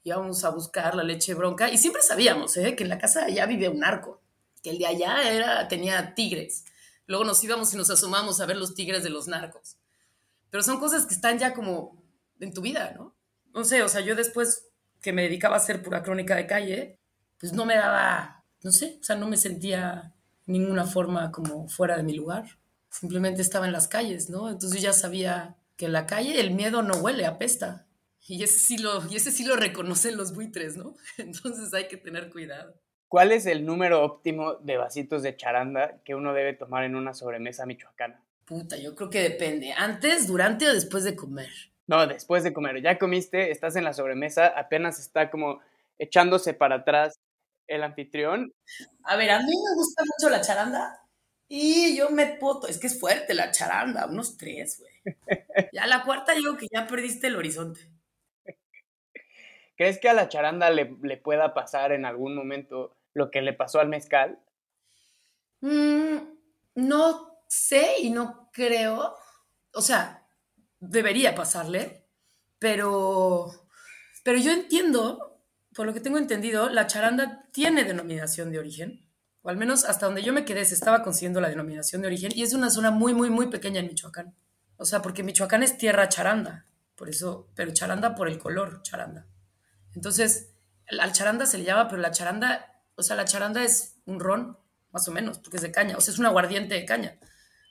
[0.03, 2.77] íbamos a buscar la leche bronca y siempre sabíamos, ¿eh?
[2.77, 4.21] Que en la casa allá vivía un narco
[4.67, 6.65] que el de allá era, tenía tigres.
[7.07, 9.77] Luego nos íbamos y nos asomamos a ver los tigres de los narcos.
[10.51, 12.03] Pero son cosas que están ya como
[12.41, 13.17] en tu vida, ¿no?
[13.55, 14.67] No sé, o sea, yo después
[15.01, 16.99] que me dedicaba a hacer pura crónica de calle,
[17.39, 18.36] pues no me daba,
[18.67, 20.13] no sé, o sea, no me sentía
[20.45, 22.59] ninguna forma como fuera de mi lugar.
[22.91, 24.51] Simplemente estaba en las calles, ¿no?
[24.51, 27.87] Entonces yo ya sabía que en la calle el miedo no huele, apesta.
[28.27, 30.97] Y ese sí lo, y ese sí lo reconocen los buitres, ¿no?
[31.17, 32.75] Entonces hay que tener cuidado.
[33.07, 37.15] ¿Cuál es el número óptimo de vasitos de charanda que uno debe tomar en una
[37.15, 38.21] sobremesa michoacana?
[38.47, 39.75] Puta, yo creo que depende.
[39.75, 41.51] ¿Antes, durante o después de comer?
[41.87, 42.83] No, después de comer.
[42.83, 45.61] Ya comiste, estás en la sobremesa, apenas está como
[46.01, 47.17] echándose para atrás
[47.67, 48.53] el anfitrión.
[49.05, 51.01] A ver, a mí me gusta mucho la charanda
[51.49, 52.67] y yo me puedo...
[52.67, 54.93] Es que es fuerte la charanda, unos tres, güey.
[55.73, 57.81] Ya la cuarta digo que ya perdiste el horizonte.
[59.77, 63.53] ¿Crees que a la charanda le, le pueda pasar en algún momento lo que le
[63.53, 64.39] pasó al mezcal?
[65.61, 66.17] Mm,
[66.77, 69.17] no sé y no creo.
[69.73, 70.27] O sea,
[70.81, 72.07] debería pasarle,
[72.59, 73.51] pero,
[74.25, 75.41] pero yo entiendo,
[75.75, 79.11] por lo que tengo entendido, la charanda tiene denominación de origen,
[79.43, 82.31] o al menos hasta donde yo me quedé se estaba consiguiendo la denominación de origen,
[82.35, 84.37] y es una zona muy, muy, muy pequeña en Michoacán.
[84.77, 89.27] O sea, porque Michoacán es tierra charanda, por eso, pero charanda por el color charanda.
[89.95, 90.51] Entonces,
[91.01, 94.59] al charanda se le llama, pero la charanda o sea, la charanda es un ron,
[94.91, 95.97] más o menos, porque es de caña.
[95.97, 97.19] O sea, es un aguardiente de caña.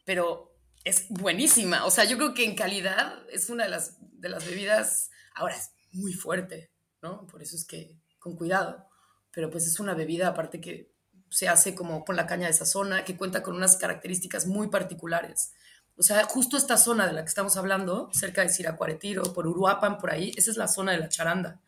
[0.05, 1.85] Pero es buenísima.
[1.85, 5.09] O sea, yo creo que en calidad es una de las, de las bebidas.
[5.33, 6.71] Ahora es muy fuerte,
[7.01, 7.25] ¿no?
[7.25, 8.87] Por eso es que con cuidado.
[9.35, 10.91] Pero pues es una bebida, aparte que
[11.29, 14.69] se hace como con la caña de esa zona, que cuenta con unas características muy
[14.69, 15.51] particulares.
[15.97, 19.97] O sea, justo esta zona de la que estamos hablando, cerca de Siracuaretiro, por Uruapan,
[19.97, 21.61] por ahí, esa es la zona de la charanda.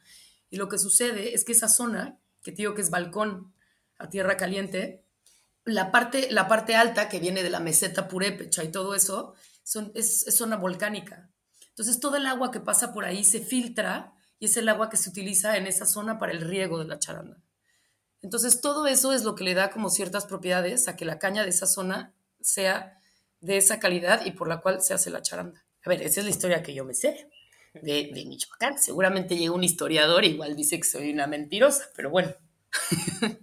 [0.49, 3.53] Y lo que sucede es que esa zona que digo que es balcón
[3.97, 5.03] a tierra caliente,
[5.65, 9.91] la parte, la parte alta que viene de la meseta purépecha y todo eso son,
[9.95, 11.29] es, zona volcánica.
[11.69, 14.97] Entonces todo el agua que pasa por ahí se filtra y es el agua que
[14.97, 17.37] se utiliza en esa zona para el riego de la charanda.
[18.21, 21.43] Entonces todo eso es lo que le da como ciertas propiedades a que la caña
[21.43, 22.99] de esa zona sea
[23.41, 25.63] de esa calidad y por la cual se hace la charanda.
[25.85, 27.29] A ver, esa es la historia que yo me sé
[27.81, 28.77] de, Michoacán.
[28.77, 32.33] Seguramente llega un historiador y igual dice que soy una mentirosa, pero bueno,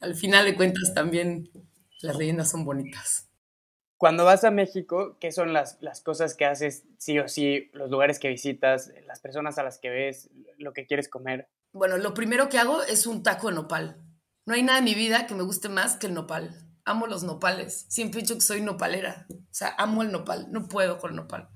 [0.00, 1.50] al final de cuentas también
[2.00, 3.28] las leyendas son bonitas.
[3.96, 7.90] Cuando vas a México, ¿qué son las, las cosas que haces sí o sí, los
[7.90, 11.48] lugares que visitas, las personas a las que ves, lo que quieres comer?
[11.74, 14.00] Bueno, lo primero que hago es un taco de nopal.
[14.46, 16.70] No hay nada en mi vida que me guste más que el nopal.
[16.84, 17.86] Amo los nopales.
[17.88, 19.26] Siempre he dicho que soy nopalera.
[19.28, 20.46] O sea, amo el nopal.
[20.52, 21.48] No puedo con el nopal.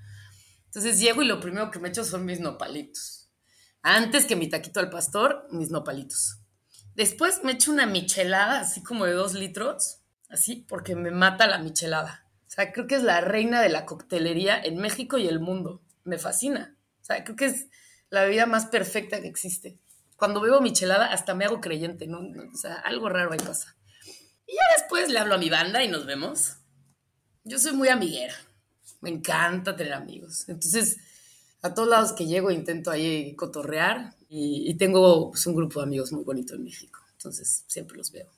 [0.65, 3.31] Entonces llego y lo primero que me echo son mis nopalitos.
[3.83, 6.41] Antes que mi taquito al pastor, mis nopalitos.
[6.97, 11.59] Después me echo una michelada, así como de dos litros, así, porque me mata la
[11.61, 12.27] michelada.
[12.45, 15.81] O sea, creo que es la reina de la coctelería en México y el mundo.
[16.03, 16.77] Me fascina.
[17.01, 17.69] O sea, creo que es
[18.11, 19.79] la bebida más perfecta que existe.
[20.19, 22.19] Cuando bebo michelada, hasta me hago creyente, ¿no?
[22.19, 23.77] O sea, algo raro ahí pasa.
[24.49, 26.57] Y ya después le hablo a mi banda y nos vemos.
[27.45, 28.35] Yo soy muy amiguera.
[29.01, 30.49] Me encanta tener amigos.
[30.49, 30.97] Entonces,
[31.63, 36.11] a todos lados que llego intento ahí cotorrear y, tengo pues, un grupo de amigos
[36.11, 36.99] muy bonito en México.
[37.13, 38.29] Entonces, siempre los veo.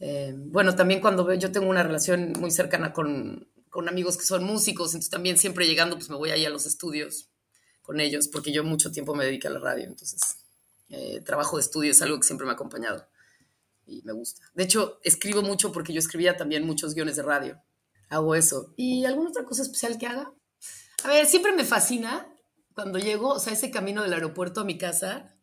[0.00, 4.26] Eh, bueno, también cuando veo, yo tengo una relación muy cercana con, con amigos que
[4.26, 7.30] son músicos, entonces también siempre llegando, pues me voy ahí a los estudios
[7.80, 10.43] con ellos, porque yo mucho tiempo me dedico a la radio, entonces
[10.88, 13.08] eh, trabajo de estudio es algo que siempre me ha acompañado
[13.86, 14.42] y me gusta.
[14.54, 17.62] De hecho, escribo mucho porque yo escribía también muchos guiones de radio.
[18.08, 18.72] Hago eso.
[18.76, 20.32] ¿Y alguna otra cosa especial que haga?
[21.04, 22.28] A ver, siempre me fascina
[22.74, 25.36] cuando llego, o sea, ese camino del aeropuerto a mi casa,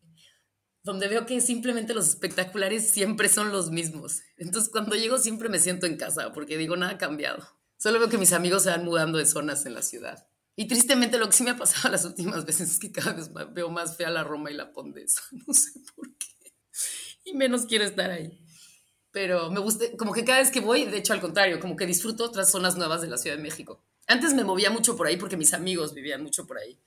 [0.82, 4.20] donde veo que simplemente los espectaculares siempre son los mismos.
[4.36, 7.46] Entonces, cuando llego siempre me siento en casa porque digo, nada ha cambiado.
[7.76, 10.26] Solo veo que mis amigos se van mudando de zonas en la ciudad.
[10.54, 13.30] Y tristemente lo que sí me ha pasado las últimas veces es que cada vez
[13.52, 15.22] veo más fea la Roma y la Condesa.
[15.46, 16.52] No sé por qué.
[17.24, 18.38] Y menos quiero estar ahí.
[19.10, 21.86] Pero me gusta, como que cada vez que voy, de hecho al contrario, como que
[21.86, 23.84] disfruto otras zonas nuevas de la Ciudad de México.
[24.06, 26.78] Antes me movía mucho por ahí porque mis amigos vivían mucho por ahí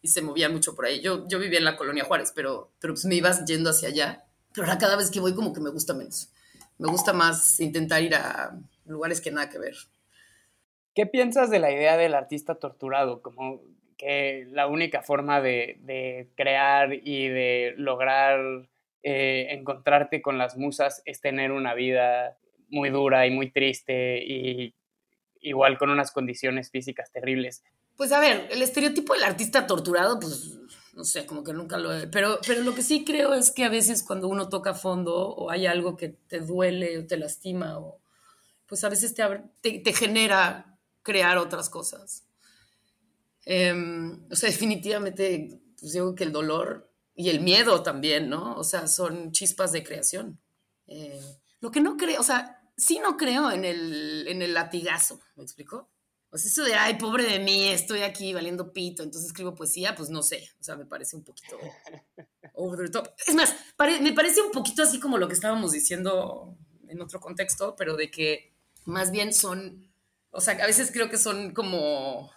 [0.00, 1.00] y se movían mucho por ahí.
[1.00, 4.24] Yo, yo vivía en la colonia Juárez, pero, pero pues me ibas yendo hacia allá.
[4.52, 6.28] Pero ahora cada vez que voy como que me gusta menos.
[6.78, 9.76] Me gusta más intentar ir a lugares que nada que ver.
[10.94, 13.22] ¿Qué piensas de la idea del artista torturado?
[13.22, 13.62] Como
[13.96, 18.68] que la única forma de, crear y de lograr
[19.02, 22.36] eh, encontrarte con las musas es tener una vida
[22.68, 24.74] muy dura y muy triste y
[25.40, 27.62] igual con unas condiciones físicas terribles.
[27.96, 30.58] Pues a ver, el estereotipo del artista torturado, pues
[30.94, 32.06] no sé, como que nunca lo he...
[32.06, 35.50] Pero, pero lo que sí creo es que a veces cuando uno toca fondo o
[35.50, 38.00] hay algo que te duele o te lastima, o,
[38.66, 39.22] pues a veces te,
[39.60, 40.71] te, te genera
[41.02, 42.24] crear otras cosas.
[43.44, 48.56] Em, o sea, definitivamente, pues digo que el dolor y el miedo también, ¿no?
[48.56, 50.40] O sea, son chispas de creación.
[50.86, 51.20] Eh,
[51.60, 55.42] lo que no creo, o sea, sí no creo en el, en el latigazo, ¿me
[55.44, 55.88] explico?
[56.34, 60.08] Sea, eso de, ay, pobre de mí, estoy aquí valiendo pito, entonces escribo poesía, pues
[60.08, 61.58] no sé, o sea, me parece un poquito
[62.54, 63.08] over the top.
[63.26, 63.54] Es más,
[64.00, 66.56] me parece un poquito así como lo que estábamos diciendo
[66.88, 68.54] en otro contexto, pero de que
[68.86, 69.91] más bien son
[70.32, 72.30] o sea, a veces creo que son como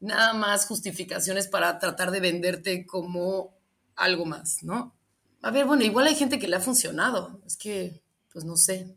[0.00, 3.58] nada más justificaciones para tratar de venderte como
[3.96, 4.94] algo más, ¿no?
[5.42, 7.40] A ver, bueno, igual hay gente que le ha funcionado.
[7.46, 8.02] Es que,
[8.32, 8.96] pues no sé.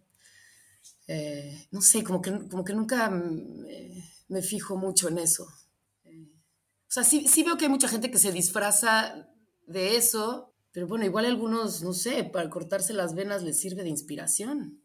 [1.07, 5.47] Eh, no sé, como que, como que nunca me, fijo mucho en eso.
[6.05, 6.31] Eh,
[6.87, 9.27] o sea, sí, sí veo que hay mucha gente que se disfraza
[9.67, 13.89] de eso, pero bueno, igual algunos, no sé, para cortarse las venas les sirve de
[13.89, 14.80] inspiración.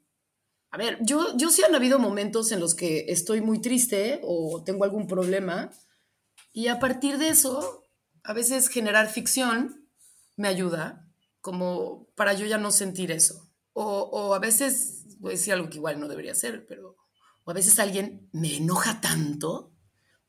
[0.76, 4.62] A ver, yo, yo sí han habido momentos en los que estoy muy triste o
[4.62, 5.70] tengo algún problema
[6.52, 7.82] y a partir de eso,
[8.22, 9.88] a veces generar ficción
[10.36, 11.10] me ayuda
[11.40, 13.50] como para yo ya no sentir eso.
[13.72, 16.98] O, o a veces, voy a decir algo que igual no debería ser, pero
[17.44, 19.72] o a veces alguien me enoja tanto,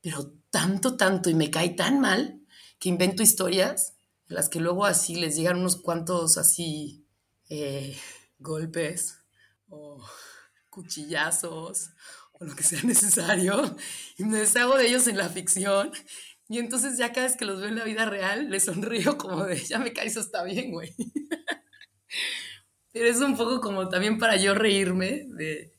[0.00, 2.40] pero tanto, tanto y me cae tan mal
[2.78, 3.98] que invento historias
[4.30, 7.06] en las que luego así les llegan unos cuantos así
[7.50, 7.98] eh,
[8.38, 9.18] golpes
[9.68, 10.02] o
[10.78, 11.90] cuchillazos
[12.32, 13.76] o lo que sea necesario
[14.16, 15.90] y me deshago de ellos en la ficción.
[16.48, 19.44] Y entonces ya cada vez que los veo en la vida real, les sonrío como
[19.44, 20.94] de, ya me cae, eso está bien, güey.
[22.92, 25.74] Pero es un poco como también para yo reírme de,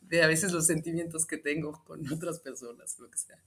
[0.00, 3.42] de a veces los sentimientos que tengo con otras personas, lo que sea.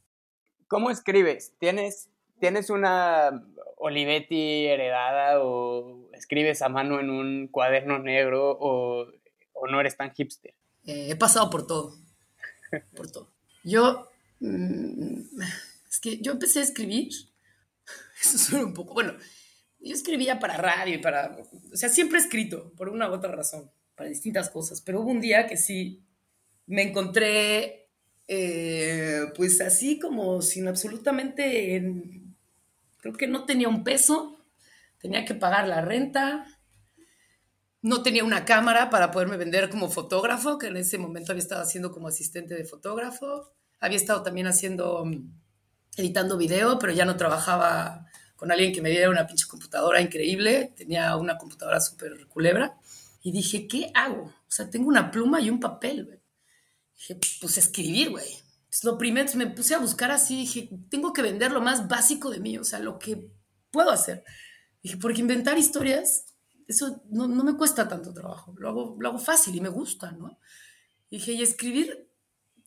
[0.68, 1.54] ¿Cómo escribes?
[1.60, 2.10] ¿Tienes,
[2.40, 3.44] ¿Tienes una
[3.78, 9.08] Olivetti heredada o escribes a mano en un cuaderno negro o,
[9.54, 10.54] o no eres tan hipster?
[10.90, 12.00] Eh, he pasado por todo,
[12.96, 13.32] por todo.
[13.64, 15.22] Yo, mm,
[15.88, 17.10] es que yo empecé a escribir,
[18.24, 19.14] eso suena un poco, bueno,
[19.80, 21.38] yo escribía para radio y para,
[21.72, 25.12] o sea, siempre he escrito, por una u otra razón, para distintas cosas, pero hubo
[25.12, 26.02] un día que sí
[26.66, 27.92] me encontré,
[28.28, 31.84] eh, pues así como sin absolutamente,
[32.98, 34.44] creo que no tenía un peso,
[34.98, 36.48] tenía que pagar la renta,
[37.82, 41.62] no tenía una cámara para poderme vender como fotógrafo, que en ese momento había estado
[41.62, 43.54] haciendo como asistente de fotógrafo.
[43.80, 45.32] Había estado también haciendo, mm,
[45.98, 50.74] editando video, pero ya no trabajaba con alguien que me diera una pinche computadora increíble.
[50.76, 52.78] Tenía una computadora súper culebra.
[53.22, 54.24] Y dije, ¿qué hago?
[54.24, 56.20] O sea, tengo una pluma y un papel, güey.
[56.96, 58.28] Dije, pues escribir, güey.
[58.84, 62.40] lo primero, me puse a buscar así, dije, tengo que vender lo más básico de
[62.40, 63.30] mí, o sea, lo que
[63.72, 64.24] puedo hacer.
[64.84, 66.26] Dije, porque inventar historias
[66.70, 70.12] eso no, no, me cuesta tanto trabajo, lo hago, lo hago fácil y me gusta,
[70.12, 70.38] ¿no?
[71.10, 72.08] Y dije, y escribir,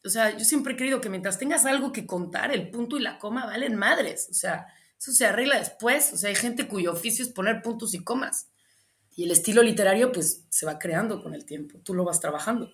[0.04, 3.00] o sea, yo siempre he creído que mientras tengas algo que contar, el punto y
[3.00, 4.66] la coma valen madres, o sea,
[4.98, 8.48] eso se arregla después, o sea, hay gente cuyo oficio es poner puntos y comas.
[9.14, 12.72] Y el estilo literario, pues, se va creando con el tiempo, tú lo vas trabajando.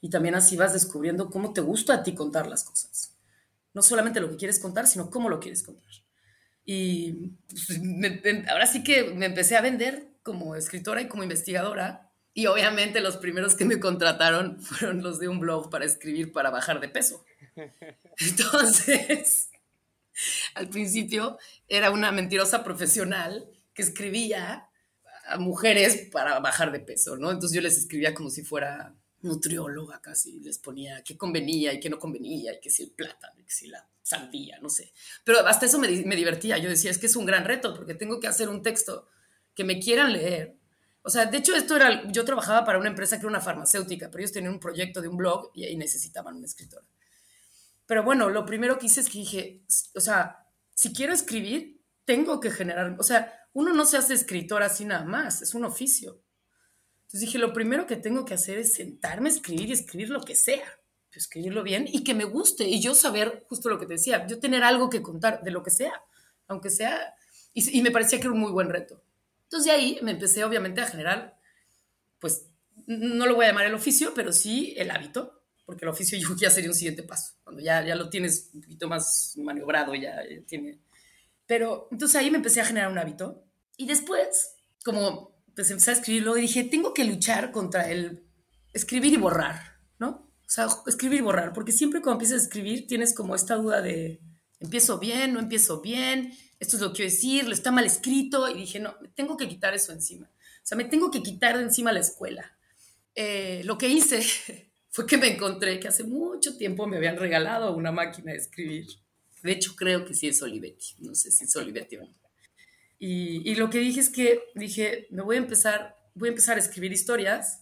[0.00, 3.16] Y también así vas descubriendo cómo te gusta a ti contar las cosas.
[3.74, 5.90] No solamente lo que quieres contar, sino cómo lo quieres contar.
[6.64, 7.80] Y pues,
[8.48, 12.10] ahora sí que me empecé a vender como escritora y como investigadora.
[12.32, 16.50] Y obviamente los primeros que me contrataron fueron los de un blog para escribir para
[16.50, 17.24] bajar de peso.
[18.18, 19.50] Entonces,
[20.54, 24.68] al principio era una mentirosa profesional que escribía
[25.26, 27.30] a mujeres para bajar de peso, ¿no?
[27.30, 31.88] Entonces yo les escribía como si fuera nutrióloga casi, les ponía qué convenía y qué
[31.88, 34.92] no convenía, y que si el plátano, y que si la sandía, no sé.
[35.24, 37.94] Pero hasta eso me, me divertía, yo decía, es que es un gran reto, porque
[37.94, 39.08] tengo que hacer un texto
[39.54, 40.56] que me quieran leer.
[41.02, 44.10] O sea, de hecho, esto era, yo trabajaba para una empresa que era una farmacéutica,
[44.10, 46.82] pero ellos tenían un proyecto de un blog y ahí necesitaban un escritor.
[47.86, 49.62] Pero bueno, lo primero que hice es que dije,
[49.94, 54.62] o sea, si quiero escribir, tengo que generar, o sea, uno no se hace escritor
[54.62, 56.22] así nada más, es un oficio.
[57.02, 60.22] Entonces dije, lo primero que tengo que hacer es sentarme a escribir y escribir lo
[60.22, 60.64] que sea,
[61.12, 64.40] escribirlo bien y que me guste y yo saber justo lo que te decía, yo
[64.40, 66.02] tener algo que contar de lo que sea,
[66.48, 67.14] aunque sea,
[67.52, 69.03] y, y me parecía que era un muy buen reto.
[69.54, 71.38] Entonces de ahí me empecé obviamente a generar,
[72.18, 72.50] pues
[72.88, 76.34] no lo voy a llamar el oficio, pero sí el hábito, porque el oficio yo
[76.34, 80.16] ya sería un siguiente paso, cuando ya, ya lo tienes un poquito más maniobrado, ya
[80.48, 80.80] tiene...
[81.46, 83.44] Pero entonces ahí me empecé a generar un hábito
[83.76, 88.26] y después, como pues empecé a escribirlo, dije, tengo que luchar contra el
[88.72, 90.32] escribir y borrar, ¿no?
[90.44, 93.80] O sea, escribir y borrar, porque siempre cuando empiezas a escribir tienes como esta duda
[93.80, 94.20] de,
[94.60, 98.48] empiezo bien, no empiezo bien, esto es lo que quiero decir, lo está mal escrito,
[98.48, 100.26] y dije, no, me tengo que quitar eso encima.
[100.26, 102.56] O sea, me tengo que quitar de encima la escuela.
[103.14, 104.22] Eh, lo que hice
[104.90, 108.86] fue que me encontré que hace mucho tiempo me habían regalado una máquina de escribir.
[109.42, 110.94] De hecho, creo que sí es Olivetti.
[111.00, 112.14] No sé si es Olivetti o no.
[112.98, 116.56] Y, y, lo que dije es que dije, me voy a empezar, voy a empezar
[116.56, 117.60] a escribir historias,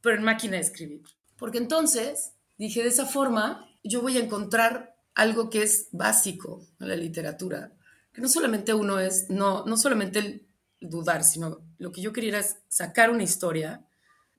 [0.00, 1.02] pero en máquina de escribir.
[1.36, 6.88] Porque entonces dije, de esa forma, yo voy a encontrar algo que es básico en
[6.88, 7.74] la literatura,
[8.10, 10.48] que no solamente uno es, no, no solamente el
[10.80, 13.86] dudar, sino lo que yo quería era sacar una historia,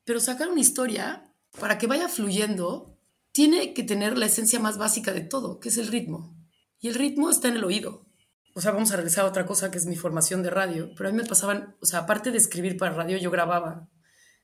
[0.04, 2.98] pero sacar una historia para que vaya fluyendo,
[3.32, 6.36] tiene que tener la esencia más básica de todo, que es el ritmo.
[6.80, 8.08] Y el ritmo está en el oído.
[8.56, 11.10] O sea, vamos a regresar a otra cosa que es mi formación de radio, pero
[11.10, 13.88] a mí me pasaban, o sea, aparte de escribir para radio, yo grababa.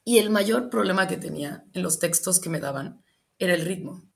[0.04, 3.04] Y el mayor problema que tenía en los textos que me daban
[3.40, 4.08] era el ritmo.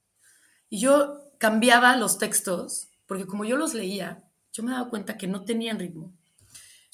[0.69, 4.23] Y yo cambiaba los textos, porque como yo los leía,
[4.54, 6.13] yo me daba cuenta que no tenían ritmo.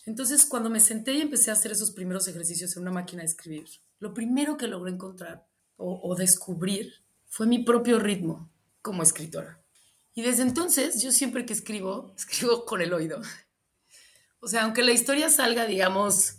[0.06, 3.28] Entonces, cuando me senté y empecé a hacer esos primeros ejercicios en una máquina de
[3.28, 3.68] escribir,
[4.00, 6.94] lo primero que logré encontrar o, descubrir
[7.26, 8.50] fue mi propio ritmo
[8.82, 9.62] como escritora.
[10.14, 13.20] Y desde entonces, yo siempre que escribo, escribo con el oído.
[14.40, 16.38] O sea, aunque la historia salga, digamos,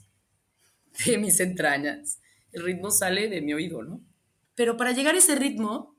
[1.05, 2.21] de mis entrañas,
[2.53, 4.01] el ritmo sale de mi oído, ¿no?
[4.55, 5.98] Pero para llegar a ese ritmo,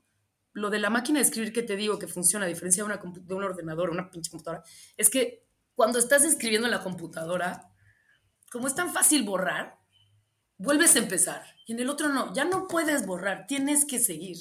[0.60, 3.00] lo de la máquina de escribir que te digo que funciona a diferencia de, una,
[3.02, 4.62] de un ordenador, una pinche computadora,
[4.96, 7.72] es que cuando estás escribiendo en la computadora,
[8.50, 9.78] como es tan fácil borrar,
[10.58, 11.42] vuelves a empezar.
[11.66, 14.36] Y en el otro no, ya no puedes borrar, tienes que seguir.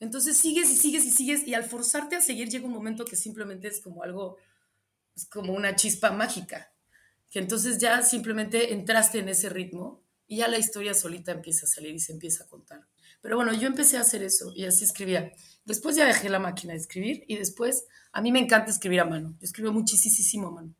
[0.00, 3.16] Entonces sigues y sigues y sigues y al forzarte a seguir llega un momento que
[3.16, 4.38] simplemente es como algo,
[5.14, 6.72] es como una chispa mágica,
[7.30, 11.68] que entonces ya simplemente entraste en ese ritmo y ya la historia solita empieza a
[11.68, 12.86] salir y se empieza a contar.
[13.24, 15.32] Pero bueno, yo empecé a hacer eso y así escribía.
[15.64, 19.06] Después ya dejé la máquina de escribir y después a mí me encanta escribir a
[19.06, 19.34] mano.
[19.40, 20.74] Yo escribo muchísimo a mano.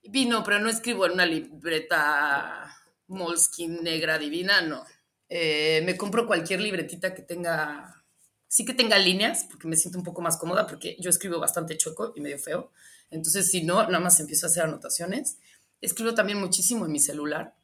[0.00, 2.74] Y no, pero no escribo en una libreta
[3.08, 4.82] Moleskine negra divina, no.
[5.28, 8.02] Eh, me compro cualquier libretita que tenga,
[8.48, 11.76] sí que tenga líneas, porque me siento un poco más cómoda, porque yo escribo bastante
[11.76, 12.72] chueco y medio feo.
[13.10, 15.36] Entonces, si no, nada más empiezo a hacer anotaciones.
[15.82, 17.54] Escribo también muchísimo en mi celular.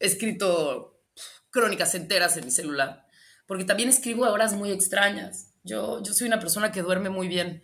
[0.00, 1.02] He escrito
[1.50, 3.05] crónicas enteras en mi celular
[3.46, 5.52] porque también escribo a horas muy extrañas.
[5.62, 7.62] Yo, yo soy una persona que duerme muy bien,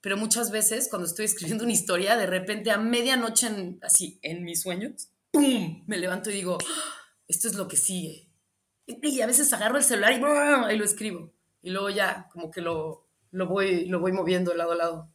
[0.00, 4.62] pero muchas veces cuando estoy escribiendo una historia, de repente a medianoche, así, en mis
[4.62, 5.84] sueños, ¡pum!
[5.86, 6.94] Me levanto y digo, ¡Ah!
[7.28, 8.28] esto es lo que sigue.
[8.86, 11.32] Y a veces agarro el celular y, lo escribo.
[11.62, 15.12] Y luego ya como que lo, lo, voy, lo voy moviendo de lado a lado.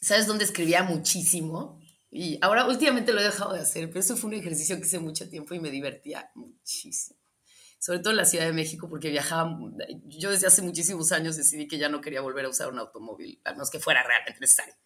[0.00, 1.80] ¿Sabes dónde escribía muchísimo?
[2.10, 4.98] Y ahora últimamente lo he dejado de hacer, pero eso fue un ejercicio que hice
[4.98, 7.18] mucho tiempo y me divertía muchísimo.
[7.82, 9.58] Sobre todo en la Ciudad de México, porque viajaba.
[10.04, 13.40] Yo desde hace muchísimos años decidí que ya no quería volver a usar un automóvil,
[13.44, 14.76] a menos que fuera realmente necesario.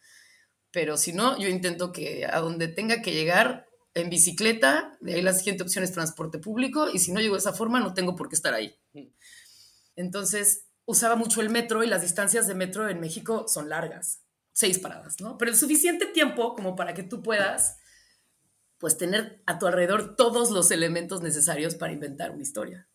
[0.70, 5.20] Pero si no, yo intento que a donde tenga que llegar, en bicicleta, de ahí
[5.20, 8.16] la siguiente opción es transporte público, y si no llego de esa forma, no tengo
[8.16, 8.74] por qué estar ahí.
[9.94, 14.22] Entonces, usaba mucho el metro y las distancias de metro en México son largas,
[14.53, 15.36] seis paradas, ¿no?
[15.36, 17.76] Pero el suficiente tiempo como para que tú puedas,
[18.79, 22.89] pues, tener a tu alrededor todos los elementos necesarios para inventar una historia.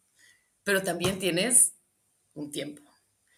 [0.63, 1.73] Pero también tienes
[2.33, 2.83] un tiempo.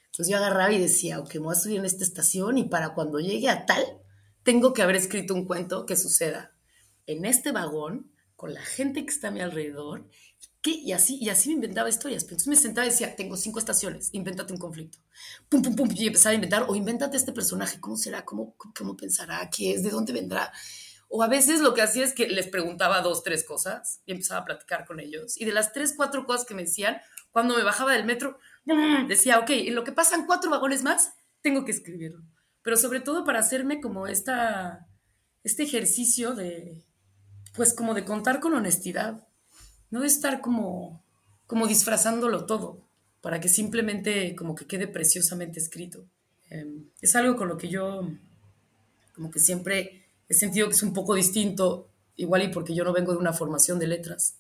[0.06, 2.94] Entonces yo agarraba y decía, ok, me voy a subir en esta estación y para
[2.94, 3.84] cuando llegue a tal,
[4.44, 6.56] tengo que haber escrito un cuento que suceda
[7.08, 10.08] en este vagón con la gente que está a mi alrededor.
[10.62, 10.72] ¿qué?
[10.72, 12.24] Y, así, y así me inventaba historias.
[12.24, 14.98] Entonces me sentaba y decía, tengo cinco estaciones, invéntate un conflicto.
[15.50, 18.26] Pum, pum, pum, y empezaba a inventar, o invéntate este personaje, ¿cómo será?
[18.26, 19.50] ¿Cómo, cómo pensará?
[19.50, 19.84] ¿Qué es?
[19.84, 20.52] ¿De dónde vendrá?
[21.16, 24.40] O a veces lo que hacía es que les preguntaba dos, tres cosas y empezaba
[24.40, 25.40] a platicar con ellos.
[25.40, 26.98] Y de las tres, cuatro cosas que me decían,
[27.30, 28.40] cuando me bajaba del metro,
[29.08, 32.24] decía, ok, en lo que pasan cuatro vagones más, tengo que escribirlo.
[32.64, 34.88] Pero sobre todo para hacerme como esta,
[35.44, 36.82] este ejercicio de,
[37.54, 39.28] pues como de contar con honestidad,
[39.92, 41.06] no de estar como,
[41.46, 42.88] como disfrazándolo todo,
[43.22, 46.08] para que simplemente como que quede preciosamente escrito.
[46.50, 48.10] Em, es algo con lo que yo
[49.14, 52.94] como que siempre he sentido que es un poco distinto, igual y porque yo no
[52.94, 54.38] vengo de una formación de letras.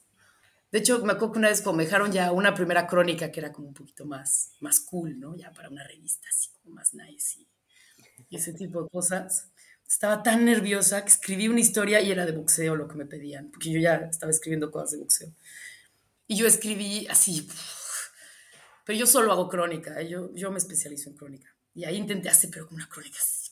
[0.72, 3.40] De hecho, me acuerdo que una vez como me dejaron ya una primera crónica que
[3.40, 5.36] era como un poquito más, más cool, ¿no?
[5.36, 7.48] Ya para una revista así como más nice y,
[8.30, 9.52] y ese tipo de cosas
[9.88, 13.52] estaba tan nerviosa que escribí una historia y era de boxeo lo que me pedían,
[13.52, 15.32] porque yo ya estaba escribiendo cosas de boxeo.
[16.28, 17.48] Y yo escribí así,
[18.86, 20.10] pero yo solo hago crónica, ¿eh?
[20.10, 21.56] yo, yo me especializo en crónica.
[21.76, 23.43] Y ahí intenté hacer, pero como una crónica así,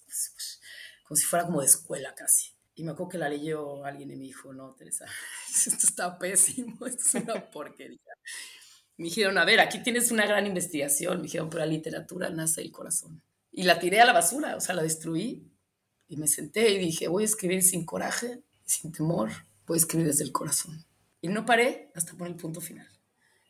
[1.11, 2.53] como si fuera como de escuela casi.
[2.73, 5.05] Y me acuerdo que la leyó alguien y me dijo, no, Teresa,
[5.49, 7.99] esto está pésimo, es una porquería.
[8.95, 11.17] Me dijeron, a ver, aquí tienes una gran investigación.
[11.17, 13.21] Me dijeron, pero la literatura nace el corazón.
[13.51, 15.51] Y la tiré a la basura, o sea, la destruí
[16.07, 19.31] y me senté y dije, voy a escribir sin coraje, sin temor,
[19.67, 20.85] voy a escribir desde el corazón.
[21.19, 22.87] Y no paré hasta poner el punto final.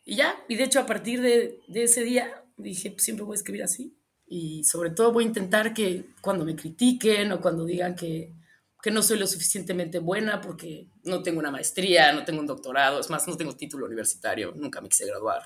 [0.03, 3.35] Y ya, y de hecho a partir de, de ese día dije, pues siempre voy
[3.35, 3.95] a escribir así.
[4.33, 8.33] Y sobre todo voy a intentar que cuando me critiquen o cuando digan que,
[8.81, 13.01] que no soy lo suficientemente buena porque no tengo una maestría, no tengo un doctorado,
[13.01, 15.43] es más, no tengo título universitario, nunca me quise graduar.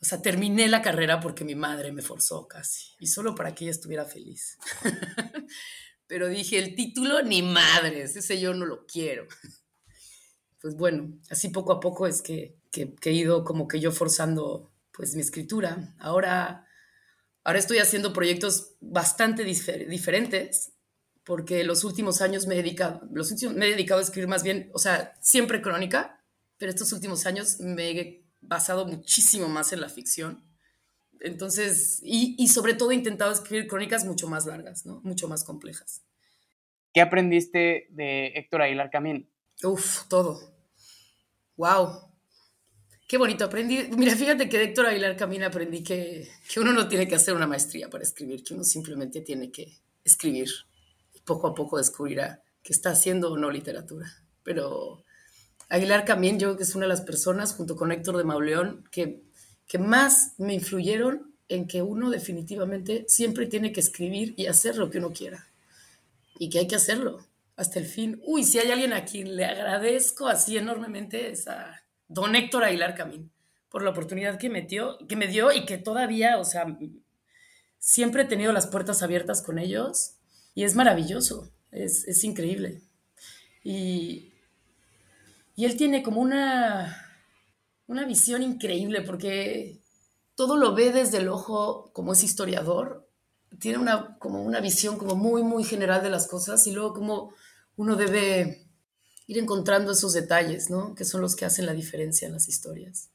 [0.00, 3.64] O sea, terminé la carrera porque mi madre me forzó casi, y solo para que
[3.64, 4.56] ella estuviera feliz.
[6.06, 9.26] pero dije, el título ni madres, ese yo no lo quiero.
[10.60, 14.72] Pues bueno, así poco a poco es que, que, he ido como que yo forzando
[14.92, 15.94] pues mi escritura.
[15.98, 16.66] Ahora,
[17.44, 20.72] ahora estoy haciendo proyectos bastante diferentes
[21.22, 24.42] porque los últimos años me he, dedicado, los últimos, me he dedicado a escribir más
[24.42, 26.22] bien, o sea, siempre crónica,
[26.58, 30.42] pero estos últimos años me he basado muchísimo más en la ficción
[31.24, 35.00] entonces, y, sobre todo he intentado escribir crónicas mucho más largas, ¿no?
[35.04, 36.04] Mucho más complejas.
[36.92, 39.28] ¿Qué aprendiste de Héctor Aguilar Camín?
[39.62, 40.38] Uf, todo.
[41.56, 42.13] Wow.
[43.14, 43.44] Qué bonito.
[43.44, 43.78] Aprendí.
[43.96, 47.32] Mira, fíjate que de Héctor Aguilar Camín aprendí que, que uno no tiene que hacer
[47.32, 50.48] una maestría para escribir, que uno simplemente tiene que escribir.
[51.14, 54.12] Y poco a poco descubrirá que está haciendo o no literatura.
[54.42, 55.04] Pero
[55.68, 58.82] Aguilar Camín, yo creo que es una de las personas, junto con Héctor de Mauleón,
[58.90, 59.22] que
[59.68, 64.90] que más me influyeron en que uno definitivamente siempre tiene que escribir y hacer lo
[64.90, 65.46] que uno quiera.
[66.36, 68.20] Y que hay que hacerlo hasta el fin.
[68.24, 72.94] Uy, si hay alguien a quien le agradezco así enormemente es a don Héctor Aguilar
[72.94, 73.30] Camín
[73.70, 76.66] por la oportunidad que, metió, que me dio y que todavía, o sea,
[77.78, 80.14] siempre he tenido las puertas abiertas con ellos
[80.54, 82.82] y es maravilloso, es, es increíble.
[83.64, 84.32] Y,
[85.56, 87.04] y él tiene como una
[87.86, 89.80] una visión increíble porque
[90.34, 93.08] todo lo ve desde el ojo como es historiador,
[93.58, 97.32] tiene una, como una visión como muy, muy general de las cosas y luego como
[97.76, 98.63] uno debe
[99.26, 100.94] ir encontrando esos detalles, ¿no?
[100.94, 103.10] Que son los que hacen la diferencia en las historias.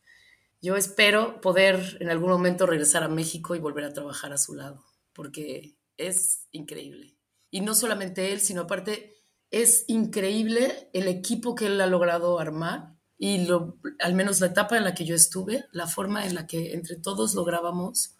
[0.61, 4.55] Yo espero poder en algún momento regresar a México y volver a trabajar a su
[4.55, 4.83] lado,
[5.13, 7.15] porque es increíble.
[7.51, 9.15] Y no solamente él, sino aparte
[9.51, 14.77] es increíble el equipo que él ha logrado armar y lo, al menos la etapa
[14.77, 18.15] en la que yo estuve, la forma en la que entre todos lográbamos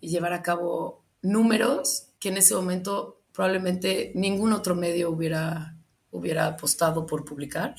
[0.00, 5.77] llevar a cabo números que en ese momento probablemente ningún otro medio hubiera,
[6.10, 7.74] hubiera apostado por publicar,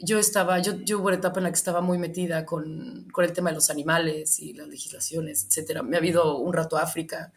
[0.00, 3.24] yo estaba, yo, yo hubo una etapa en la que estaba muy metida con, con
[3.24, 5.82] el tema de los animales y las legislaciones, etcétera.
[5.82, 7.32] Me ha habido un rato a África,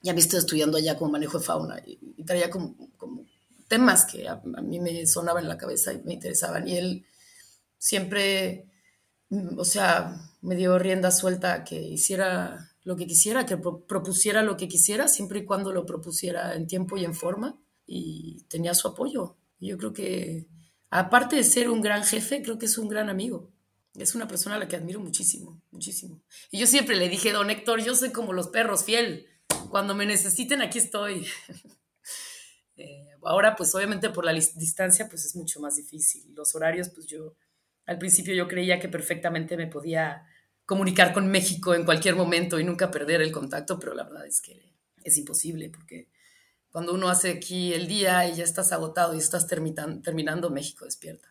[0.00, 3.26] ya me estoy estudiando allá como manejo de fauna y, y traía como, como,
[3.66, 6.68] temas que a, a, mí me sonaban en la cabeza y me interesaban.
[6.68, 7.06] Y él
[7.78, 8.66] siempre,
[9.56, 14.42] o sea, me dio rienda suelta a que hiciera lo que quisiera, que pro propusiera
[14.42, 18.74] lo que quisiera, siempre y cuando lo propusiera en tiempo y en forma, y tenía
[18.74, 19.36] su apoyo.
[19.58, 20.46] Yo creo que
[20.90, 23.50] aparte de ser un gran jefe, creo que es un gran amigo.
[23.96, 26.22] Es una persona a la que admiro muchísimo, muchísimo.
[26.50, 29.26] Y yo siempre le dije, don Héctor, yo soy como los perros, fiel.
[29.70, 31.26] Cuando me necesiten, aquí estoy.
[32.76, 36.32] eh, ahora, pues obviamente por la distancia, pues es mucho más difícil.
[36.34, 37.36] Los horarios, pues yo,
[37.86, 40.26] al principio yo creía que perfectamente me podía
[40.66, 44.42] comunicar con México en cualquier momento y nunca perder el contacto, pero la verdad es
[44.42, 46.10] que es imposible porque
[46.78, 51.26] cuando uno hace aquí el día y ya estás agotado y estás terminando, México despierta.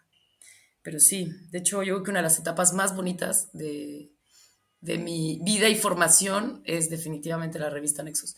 [0.82, 4.12] Pero sí, de hecho yo creo que una de las etapas más bonitas de,
[4.82, 8.36] de mi vida y formación es definitivamente la revista Nexus.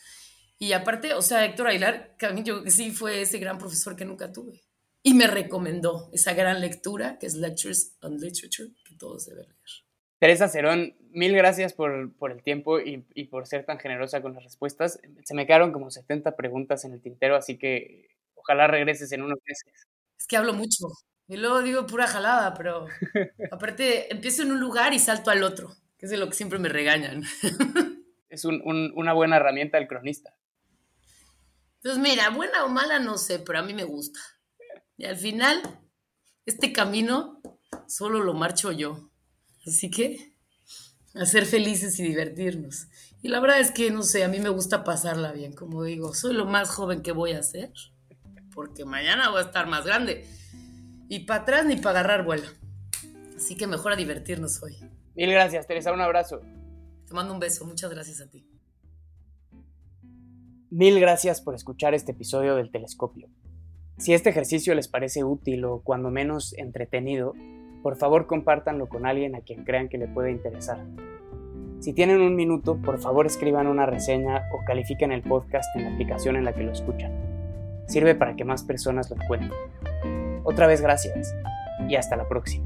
[0.60, 3.96] Y aparte, o sea, Héctor Aguilar, que a mí yo sí fue ese gran profesor
[3.96, 4.62] que nunca tuve.
[5.02, 9.89] Y me recomendó esa gran lectura que es Lectures on Literature, que todos deben leer.
[10.20, 14.34] Teresa Cerón, mil gracias por, por el tiempo y, y, por ser tan generosa con
[14.34, 15.00] las respuestas.
[15.24, 19.40] Se me quedaron como 70 preguntas en el tintero, así que ojalá regreses en unos
[19.48, 19.88] meses.
[20.20, 20.88] Es que hablo mucho.
[21.28, 22.88] Y luego digo pura jalada, pero
[23.52, 26.60] aparte empiezo en un lugar y salto al otro, que es de lo que siempre
[26.60, 27.24] me regañan.
[28.30, 30.36] es un, un, una buena herramienta el cronista.
[31.82, 34.20] Pues mira, buena o mala no sé, pero a mí me gusta.
[34.98, 35.62] Y al final,
[36.46, 37.42] este camino
[37.88, 39.09] solo lo marcho yo.
[39.70, 40.34] Así que
[41.16, 42.88] a ser felices y divertirnos.
[43.22, 46.14] Y la verdad es que, no sé, a mí me gusta pasarla bien, como digo,
[46.14, 47.72] soy lo más joven que voy a ser,
[48.54, 50.26] porque mañana voy a estar más grande.
[51.10, 52.48] Y para atrás ni para agarrar vuelo.
[53.36, 54.78] Así que mejor a divertirnos hoy.
[55.16, 56.42] Mil gracias, Teresa, un abrazo.
[57.08, 58.46] Te mando un beso, muchas gracias a ti.
[60.70, 63.28] Mil gracias por escuchar este episodio del Telescopio.
[63.98, 67.34] Si este ejercicio les parece útil o cuando menos entretenido,
[67.82, 70.86] por favor compártanlo con alguien a quien crean que le puede interesar.
[71.80, 75.94] Si tienen un minuto, por favor escriban una reseña o califiquen el podcast en la
[75.94, 77.12] aplicación en la que lo escuchan.
[77.88, 79.52] Sirve para que más personas lo encuentren.
[80.44, 81.34] Otra vez gracias
[81.88, 82.66] y hasta la próxima.